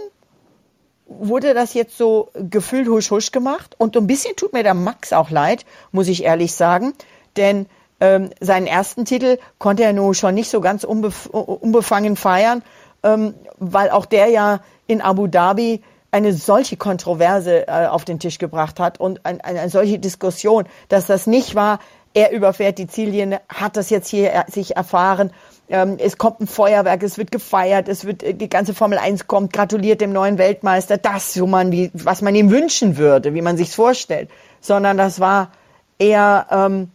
[1.06, 3.76] wurde das jetzt so gefühlt husch husch gemacht?
[3.78, 6.94] Und ein bisschen tut mir der Max auch leid, muss ich ehrlich sagen,
[7.38, 7.68] denn
[8.00, 12.64] ähm, seinen ersten Titel konnte er nur schon nicht so ganz unbef unbefangen feiern,
[13.04, 18.38] ähm, weil auch der ja in Abu Dhabi eine solche Kontroverse äh, auf den Tisch
[18.38, 21.80] gebracht hat und ein, eine, eine solche Diskussion, dass das nicht war,
[22.14, 25.32] er überfährt die Ziellinie, hat das jetzt hier er, sich erfahren.
[25.70, 29.54] Ähm, es kommt ein Feuerwerk, es wird gefeiert, es wird die ganze Formel 1 kommt,
[29.54, 33.56] gratuliert dem neuen Weltmeister, das, so man wie, was man ihm wünschen würde, wie man
[33.56, 35.52] sich's vorstellt, sondern das war
[35.98, 36.92] eher ähm,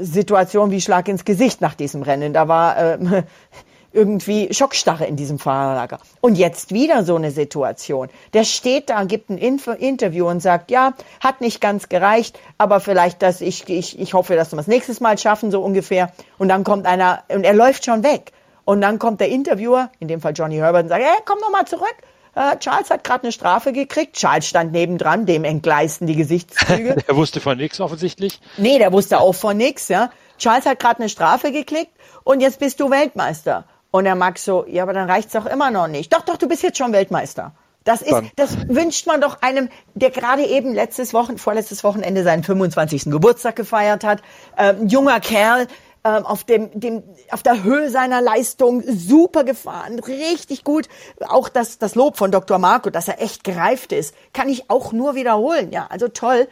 [0.00, 2.32] Situation wie Schlag ins Gesicht nach diesem Rennen.
[2.32, 2.98] Da war äh,
[3.92, 5.98] irgendwie Schockstarre in diesem Fahrerlager.
[6.20, 8.08] Und jetzt wieder so eine Situation.
[8.32, 12.80] Der steht da, gibt ein Info Interview und sagt, ja, hat nicht ganz gereicht, aber
[12.80, 16.12] vielleicht, dass ich, ich, ich hoffe, dass wir es nächstes Mal schaffen, so ungefähr.
[16.38, 18.32] Und dann kommt einer, und er läuft schon weg.
[18.64, 21.50] Und dann kommt der Interviewer, in dem Fall Johnny Herbert, und sagt, hey, komm noch
[21.50, 21.96] mal zurück.
[22.34, 24.16] Äh, Charles hat gerade eine Strafe gekriegt.
[24.16, 26.96] Charles stand nebendran, dem entgleisten die Gesichtszüge.
[27.08, 28.40] der wusste von nichts offensichtlich.
[28.58, 30.10] Nee, der wusste auch von nichts, ja.
[30.38, 31.90] Charles hat gerade eine Strafe gekriegt
[32.22, 33.64] und jetzt bist du Weltmeister.
[33.90, 36.12] Und der Max so, ja, aber dann reicht's doch immer noch nicht.
[36.12, 37.52] Doch, doch, du bist jetzt schon Weltmeister.
[37.84, 42.44] Das ist, das wünscht man doch einem, der gerade eben letztes Wochen, vorletztes Wochenende seinen
[42.44, 43.04] 25.
[43.06, 44.20] Geburtstag gefeiert hat.
[44.58, 45.68] Ähm, junger Kerl,
[46.04, 50.88] ähm, auf dem, dem, auf der Höhe seiner Leistung super gefahren, richtig gut.
[51.26, 52.58] Auch das, das Lob von Dr.
[52.58, 55.72] Marco, dass er echt gereift ist, kann ich auch nur wiederholen.
[55.72, 56.46] Ja, also toll.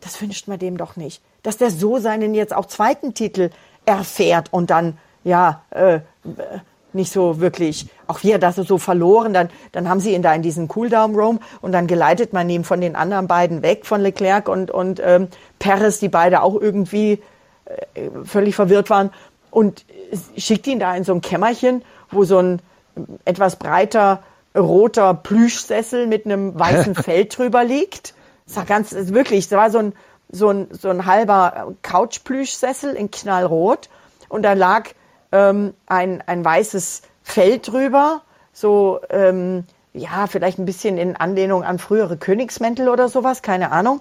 [0.00, 1.22] Das wünscht man dem doch nicht.
[1.42, 3.50] Dass der so seinen jetzt auch zweiten Titel
[3.86, 6.00] erfährt und dann, ja, äh,
[6.94, 10.42] nicht so wirklich, auch wir das so verloren, dann, dann haben sie ihn da in
[10.42, 14.70] diesen Cooldown-Room und dann geleitet man ihn von den anderen beiden weg, von Leclerc und,
[14.70, 15.28] und ähm,
[15.58, 17.20] Perez, die beide auch irgendwie
[17.94, 19.10] äh, völlig verwirrt waren.
[19.50, 19.84] und
[20.36, 22.60] schickt ihn da in so ein Kämmerchen, wo so ein
[23.24, 24.22] etwas breiter
[24.56, 28.14] roter Plüschsessel mit einem weißen Feld drüber liegt.
[28.46, 29.92] Das war ganz, wirklich, das war so ein,
[30.30, 33.88] so ein, so ein halber Couchplüschsessel in knallrot
[34.28, 34.90] und da lag
[35.32, 39.64] ähm, ein, ein weißes Feld drüber, so, ähm,
[39.94, 44.00] ja, vielleicht ein bisschen in Anlehnung an frühere Königsmäntel oder sowas, keine Ahnung.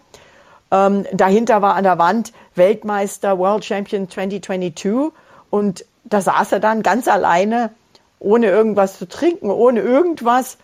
[0.72, 5.12] Ähm, dahinter war an der Wand Weltmeister World Champion 2022
[5.50, 7.72] und da saß er dann ganz alleine,
[8.20, 10.58] ohne irgendwas zu trinken, ohne irgendwas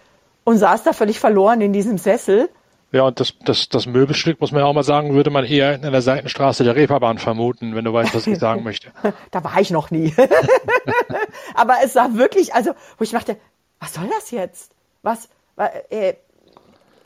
[0.44, 2.50] und saß da völlig verloren in diesem Sessel.
[2.92, 5.76] Ja, und das, das, das Möbelstück, muss man ja auch mal sagen, würde man eher
[5.76, 8.92] in der Seitenstraße der Reeperbahn vermuten, wenn du weißt, was ich sagen möchte.
[9.32, 10.16] da war ich noch nie.
[11.56, 13.38] Aber es sah wirklich, also, wo ich dachte,
[13.80, 14.72] was soll das jetzt?
[15.04, 15.30] Was,
[15.90, 16.14] äh,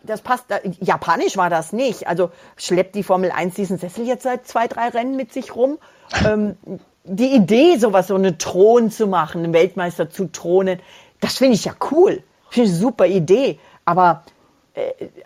[0.03, 0.45] das passt,
[0.79, 2.07] japanisch war das nicht.
[2.07, 5.77] Also schleppt die Formel 1 diesen Sessel jetzt seit zwei, drei Rennen mit sich rum.
[6.25, 6.57] Ähm,
[7.03, 10.79] die Idee, sowas, so eine Thron zu machen, einen Weltmeister zu thronen,
[11.19, 12.23] das finde ich ja cool.
[12.49, 13.59] Finde ich eine super Idee.
[13.85, 14.40] Aber, äh,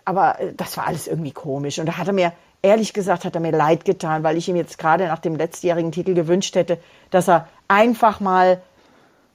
[0.04, 1.78] aber das war alles irgendwie komisch.
[1.78, 2.32] Und da hat er mir,
[2.62, 5.92] ehrlich gesagt, hat er mir leid getan, weil ich ihm jetzt gerade nach dem letztjährigen
[5.92, 6.78] Titel gewünscht hätte,
[7.10, 8.60] dass er einfach mal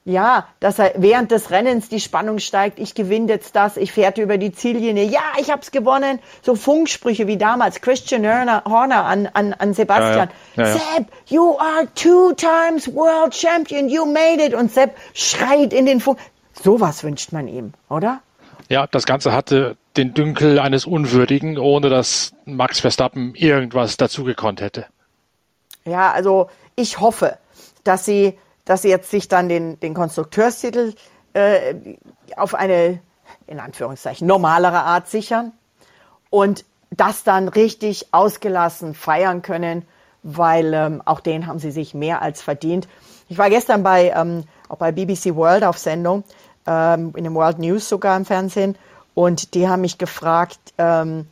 [0.04, 4.20] ja, dass er während des Rennens die Spannung steigt, ich gewinne jetzt das, ich fährte
[4.20, 6.18] über die Ziellinie, ja, ich hab's gewonnen.
[6.42, 10.28] So Funksprüche wie damals Christian Horner, Horner an, an, an Sebastian.
[10.56, 10.68] Ja, ja.
[10.68, 14.54] Ja, Sepp, you are two times world champion, you made it.
[14.54, 16.18] Und Sepp schreit in den Funk.
[16.52, 18.22] Sowas wünscht man ihm, oder?
[18.68, 24.60] Ja, das Ganze hatte den Dünkel eines Unwürdigen, ohne dass Max Verstappen irgendwas dazu gekonnt
[24.60, 24.86] hätte.
[25.84, 27.38] Ja, also ich hoffe,
[27.84, 30.94] dass sie dass sie jetzt sich dann den, den Konstrukteurstitel
[31.32, 31.74] äh,
[32.36, 33.00] auf eine,
[33.46, 35.52] in Anführungszeichen, normalere Art sichern
[36.30, 39.84] und das dann richtig ausgelassen feiern können,
[40.22, 42.86] weil ähm, auch den haben sie sich mehr als verdient.
[43.28, 46.22] Ich war gestern bei, ähm, auch bei BBC World auf Sendung,
[46.66, 48.76] ähm, in dem World News sogar im Fernsehen,
[49.14, 51.26] und die haben mich gefragt, ähm,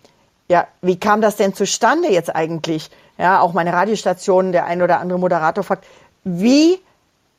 [0.49, 2.91] ja, wie kam das denn zustande jetzt eigentlich?
[3.19, 5.85] Ja, auch meine Radiostation, der ein oder andere Moderator fragt,
[6.25, 6.79] wie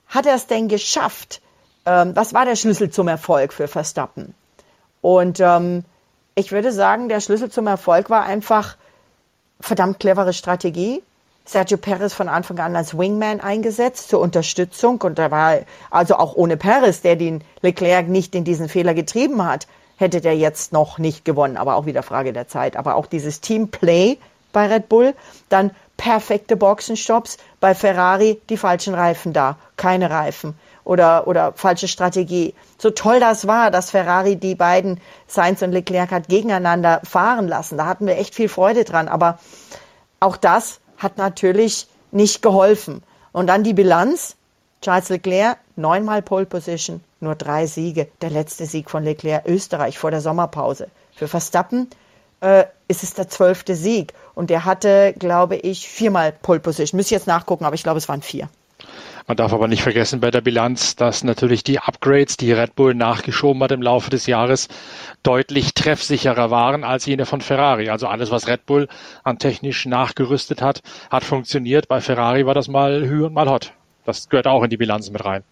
[0.08, 1.42] hat er es denn geschafft?
[1.86, 4.34] Ähm, was war der Schlüssel zum Erfolg für Verstappen?
[5.02, 5.84] Und ähm,
[6.36, 8.78] ich würde sagen, der Schlüssel zum Erfolg war einfach
[9.60, 11.04] verdammt clevere Strategie.
[11.44, 15.58] Sergio Perez von Anfang an als Wingman eingesetzt zur Unterstützung und da war
[15.90, 19.68] also auch ohne Perez, der den Leclerc nicht in diesen Fehler getrieben hat,
[20.02, 22.76] hätte der jetzt noch nicht gewonnen, aber auch wieder Frage der Zeit.
[22.76, 24.18] Aber auch dieses Teamplay
[24.52, 25.14] bei Red Bull,
[25.50, 32.54] dann perfekte Boxenstops, bei Ferrari die falschen Reifen da, keine Reifen oder, oder falsche Strategie.
[32.78, 37.78] So toll das war, dass Ferrari die beiden, Sainz und Leclerc, hat gegeneinander fahren lassen.
[37.78, 39.08] Da hatten wir echt viel Freude dran.
[39.08, 39.40] Aber
[40.20, 43.04] auch das hat natürlich nicht geholfen.
[43.32, 44.36] Und dann die Bilanz.
[44.82, 48.08] Charles Leclerc, neunmal Pole Position, nur drei Siege.
[48.22, 50.88] Der letzte Sieg von Leclerc, Österreich vor der Sommerpause.
[51.16, 51.88] Für Verstappen
[52.40, 54.14] äh, ist es der zwölfte Sieg.
[54.34, 56.98] Und der hatte, glaube ich, viermal Pole Position.
[56.98, 58.50] Müsste jetzt nachgucken, aber ich glaube, es waren vier.
[59.28, 62.96] Man darf aber nicht vergessen bei der Bilanz, dass natürlich die Upgrades, die Red Bull
[62.96, 64.68] nachgeschoben hat im Laufe des Jahres,
[65.22, 67.90] deutlich treffsicherer waren als jene von Ferrari.
[67.90, 68.88] Also alles, was Red Bull
[69.24, 71.88] an technisch nachgerüstet hat, hat funktioniert.
[71.88, 73.74] Bei Ferrari war das mal Hü und mal Hot.
[74.06, 75.44] Das gehört auch in die Bilanz mit rein.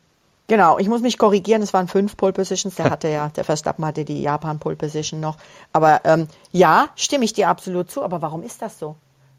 [0.47, 3.85] Genau, ich muss mich korrigieren, es waren fünf Pole Positions, der hatte ja, der Verstappen
[3.85, 5.37] hatte die Japan Pole Position noch.
[5.73, 8.95] Aber ähm, ja, stimme ich dir absolut zu, aber warum ist das so?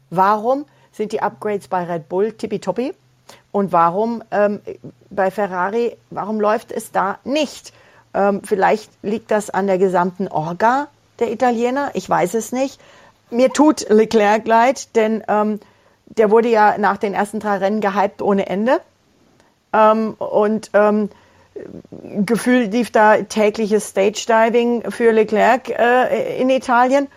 [0.09, 2.93] Warum sind die Upgrades bei Red Bull tippitoppi
[3.51, 4.61] und warum ähm,
[5.09, 7.73] bei Ferrari, warum läuft es da nicht?
[8.13, 10.87] Ähm, vielleicht liegt das an der gesamten Orga
[11.19, 12.79] der Italiener, ich weiß es nicht.
[13.29, 15.59] Mir tut Leclerc leid, denn ähm,
[16.05, 18.81] der wurde ja nach den ersten drei Rennen gehypt ohne Ende
[19.73, 21.09] ähm, und ähm,
[22.25, 27.07] gefühlt lief da tägliches Stage Diving für Leclerc äh, in Italien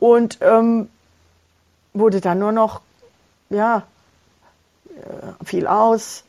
[0.00, 0.88] und ähm,
[1.94, 2.80] wurde dann nur noch,
[3.50, 3.84] ja,
[4.96, 6.24] äh, viel aus,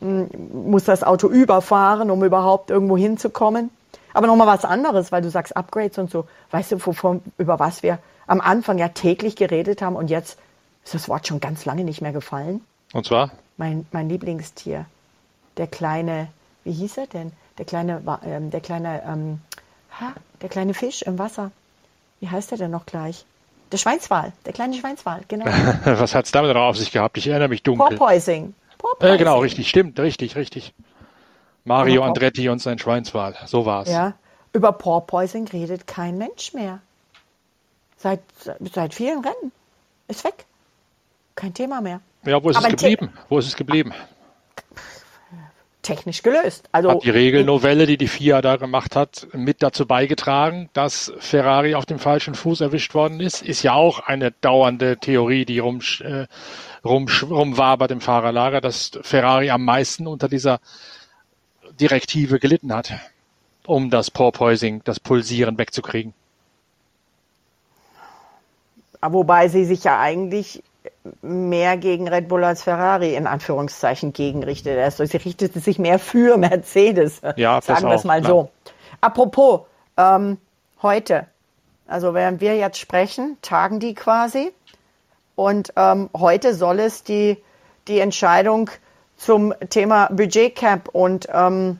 [0.00, 3.70] muss das Auto überfahren, um überhaupt irgendwo hinzukommen.
[4.12, 6.26] Aber nochmal was anderes, weil du sagst Upgrades und so.
[6.50, 10.38] Weißt du, wovon, über was wir am Anfang ja täglich geredet haben und jetzt
[10.84, 12.62] ist das Wort schon ganz lange nicht mehr gefallen?
[12.92, 13.30] Und zwar?
[13.56, 14.86] Mein, mein Lieblingstier
[15.56, 16.28] der kleine,
[16.64, 17.32] wie hieß er denn?
[17.58, 19.40] Der kleine, ähm, der kleine, ähm,
[20.00, 21.50] ha, der kleine Fisch im Wasser.
[22.20, 23.24] Wie heißt er denn noch gleich?
[23.72, 25.46] Der Schweinswal, der kleine Schweinswal, genau.
[25.84, 27.18] Was hat es damit noch auf sich gehabt?
[27.18, 27.96] Ich erinnere mich dunkel.
[27.96, 28.54] Porpoising.
[28.78, 29.14] Porpoising.
[29.14, 30.72] Äh, genau, richtig, stimmt, richtig, richtig.
[31.64, 33.90] Mario Andretti und sein Schweinswal, so war's.
[33.90, 34.14] Ja,
[34.52, 36.80] über Porpoising redet kein Mensch mehr.
[37.98, 38.20] Seit,
[38.72, 39.52] seit vielen Rennen.
[40.06, 40.44] Ist weg.
[41.34, 42.00] Kein Thema mehr.
[42.24, 43.12] Ja, wo ist Aber es geblieben?
[43.28, 43.92] Wo ist es geblieben?
[45.86, 46.68] Technisch gelöst.
[46.72, 51.74] Also hat die Regelnovelle, die die FIA da gemacht hat, mit dazu beigetragen, dass Ferrari
[51.74, 53.42] auf dem falschen Fuß erwischt worden ist?
[53.42, 56.26] Ist ja auch eine dauernde Theorie, die rum, äh,
[56.84, 60.60] rum, rumwabert im Fahrerlager, dass Ferrari am meisten unter dieser
[61.78, 62.92] Direktive gelitten hat,
[63.66, 66.14] um das Porpoising, das Pulsieren wegzukriegen.
[69.02, 70.62] Wobei sie sich ja eigentlich
[71.22, 74.78] mehr gegen Red Bull als Ferrari in Anführungszeichen gegenrichtet.
[74.78, 77.20] Also sie richtet sich mehr für Mercedes.
[77.36, 78.30] Ja, sagen wir es mal klar.
[78.30, 78.50] so.
[79.00, 79.60] Apropos,
[79.96, 80.38] ähm,
[80.82, 81.26] heute,
[81.86, 84.52] also während wir jetzt sprechen, tagen die quasi.
[85.34, 87.36] Und ähm, heute soll es die,
[87.88, 88.00] die
[89.16, 91.78] zum Thema Budgetcap und ähm,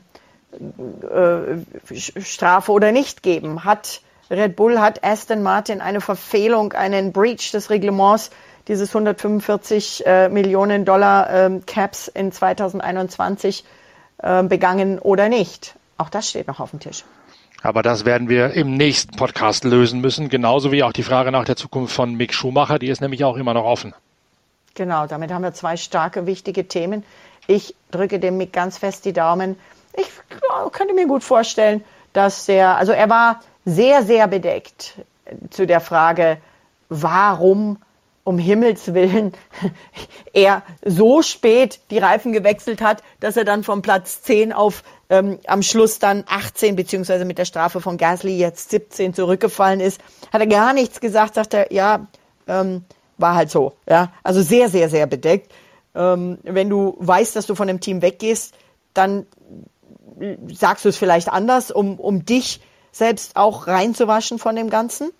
[1.01, 3.63] äh, Strafe oder nicht geben.
[3.63, 8.31] Hat Red Bull, hat Aston Martin eine Verfehlung, einen Breach des Reglements
[8.67, 13.63] dieses 145 äh, Millionen Dollar ähm, Caps in 2021
[14.19, 15.75] äh, begangen oder nicht?
[15.97, 17.03] Auch das steht noch auf dem Tisch.
[17.63, 21.45] Aber das werden wir im nächsten Podcast lösen müssen, genauso wie auch die Frage nach
[21.45, 23.95] der Zukunft von Mick Schumacher, die ist nämlich auch immer noch offen.
[24.75, 27.03] Genau, damit haben wir zwei starke, wichtige Themen.
[27.47, 29.57] Ich drücke dem Mick ganz fest die Daumen.
[29.93, 30.07] Ich
[30.71, 34.93] könnte mir gut vorstellen, dass er, also er war sehr, sehr bedeckt
[35.49, 36.37] zu der Frage,
[36.89, 37.77] warum
[38.27, 39.31] um Himmels Willen
[40.33, 45.39] er so spät die Reifen gewechselt hat, dass er dann vom Platz 10 auf ähm,
[45.47, 50.01] am Schluss dann 18 beziehungsweise mit der Strafe von Gasly jetzt 17 zurückgefallen ist,
[50.33, 52.07] hat er gar nichts gesagt, sagt er, ja,
[52.47, 52.83] ähm,
[53.17, 53.73] war halt so.
[53.89, 55.49] Ja, also sehr, sehr, sehr bedeckt.
[55.95, 58.53] Ähm, wenn du weißt, dass du von dem Team weggehst,
[58.93, 59.25] dann
[60.53, 62.59] sagst du es vielleicht anders, um, um dich
[62.91, 65.11] selbst auch reinzuwaschen von dem Ganzen.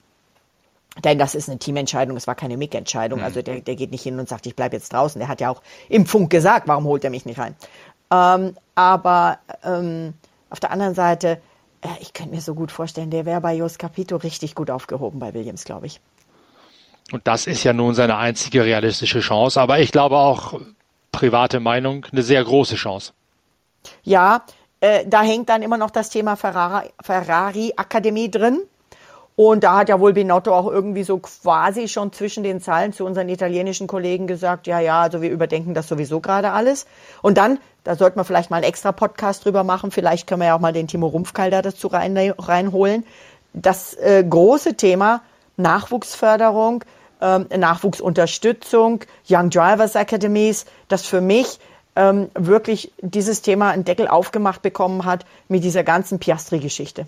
[1.04, 3.20] Denn das ist eine Teamentscheidung, es war keine Mick-Entscheidung.
[3.20, 3.26] Mhm.
[3.26, 5.20] Also der, der geht nicht hin und sagt, ich bleibe jetzt draußen.
[5.20, 7.56] Der hat ja auch im Funk gesagt, warum holt er mich nicht rein.
[8.12, 10.14] Ähm, aber ähm,
[10.50, 11.42] auf der anderen Seite,
[11.82, 15.20] äh, ich könnte mir so gut vorstellen, der wäre bei Jos Capito richtig gut aufgehoben
[15.20, 16.00] bei Williams, glaube ich.
[17.12, 19.60] Und das ist ja nun seine einzige realistische Chance.
[19.62, 20.60] Aber ich glaube auch,
[21.12, 23.14] private Meinung, eine sehr große Chance.
[24.04, 24.44] Ja,
[24.82, 28.60] äh, da hängt dann immer noch das Thema Ferrari, Ferrari Akademie drin.
[29.40, 33.06] Und da hat ja wohl Binotto auch irgendwie so quasi schon zwischen den Zeilen zu
[33.06, 36.88] unseren italienischen Kollegen gesagt, ja, ja, also wir überdenken das sowieso gerade alles.
[37.22, 40.48] Und dann, da sollten wir vielleicht mal einen extra Podcast drüber machen, vielleicht können wir
[40.48, 43.06] ja auch mal den Timo Rumpfkeil da dazu rein, reinholen.
[43.54, 45.22] Das äh, große Thema
[45.58, 46.84] Nachwuchsförderung,
[47.22, 51.60] ähm, Nachwuchsunterstützung, Young Drivers Academies, das für mich
[51.96, 57.06] ähm, wirklich dieses Thema einen Deckel aufgemacht bekommen hat mit dieser ganzen Piastri-Geschichte.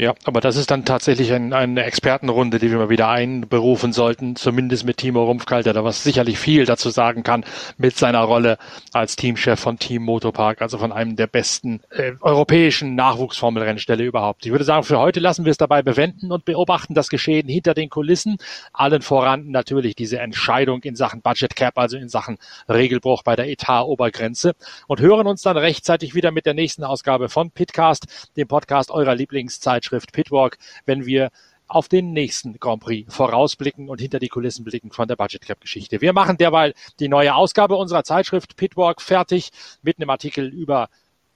[0.00, 4.34] Ja, aber das ist dann tatsächlich ein, eine Expertenrunde, die wir mal wieder einberufen sollten,
[4.34, 7.44] zumindest mit Timo Rumpfkalter, der was sicherlich viel dazu sagen kann
[7.76, 8.56] mit seiner Rolle
[8.94, 14.46] als Teamchef von Team Motopark, also von einem der besten äh, europäischen Nachwuchsformelrennställe überhaupt.
[14.46, 17.74] Ich würde sagen, für heute lassen wir es dabei bewenden und beobachten das Geschehen hinter
[17.74, 18.38] den Kulissen.
[18.72, 22.38] Allen voran natürlich diese Entscheidung in Sachen Budget Cap, also in Sachen
[22.70, 24.54] Regelbruch bei der Etat-Obergrenze
[24.86, 28.06] und hören uns dann rechtzeitig wieder mit der nächsten Ausgabe von Pitcast,
[28.38, 31.30] dem Podcast eurer Lieblingszeitschrift Zeitschrift Pitwalk, wenn wir
[31.66, 35.60] auf den nächsten Grand Prix vorausblicken und hinter die Kulissen blicken von der Budget Club
[35.60, 36.00] Geschichte.
[36.00, 39.50] Wir machen derweil die neue Ausgabe unserer Zeitschrift Pitwalk fertig
[39.82, 40.88] mit einem Artikel über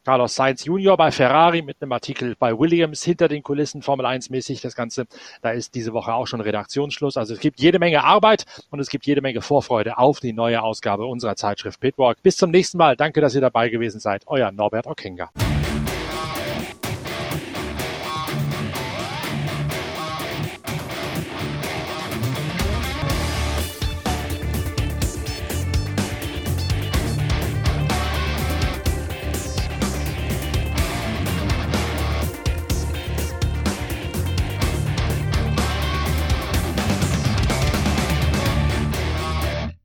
[0.05, 4.29] Carlos Sainz Junior bei Ferrari mit einem Artikel bei Williams hinter den Kulissen Formel 1
[4.29, 5.07] mäßig das Ganze.
[5.41, 7.17] Da ist diese Woche auch schon Redaktionsschluss.
[7.17, 10.63] Also es gibt jede Menge Arbeit und es gibt jede Menge Vorfreude auf die neue
[10.63, 12.23] Ausgabe unserer Zeitschrift Pitwalk.
[12.23, 12.97] Bis zum nächsten Mal.
[12.97, 14.25] Danke, dass ihr dabei gewesen seid.
[14.27, 15.31] Euer Norbert Okenga.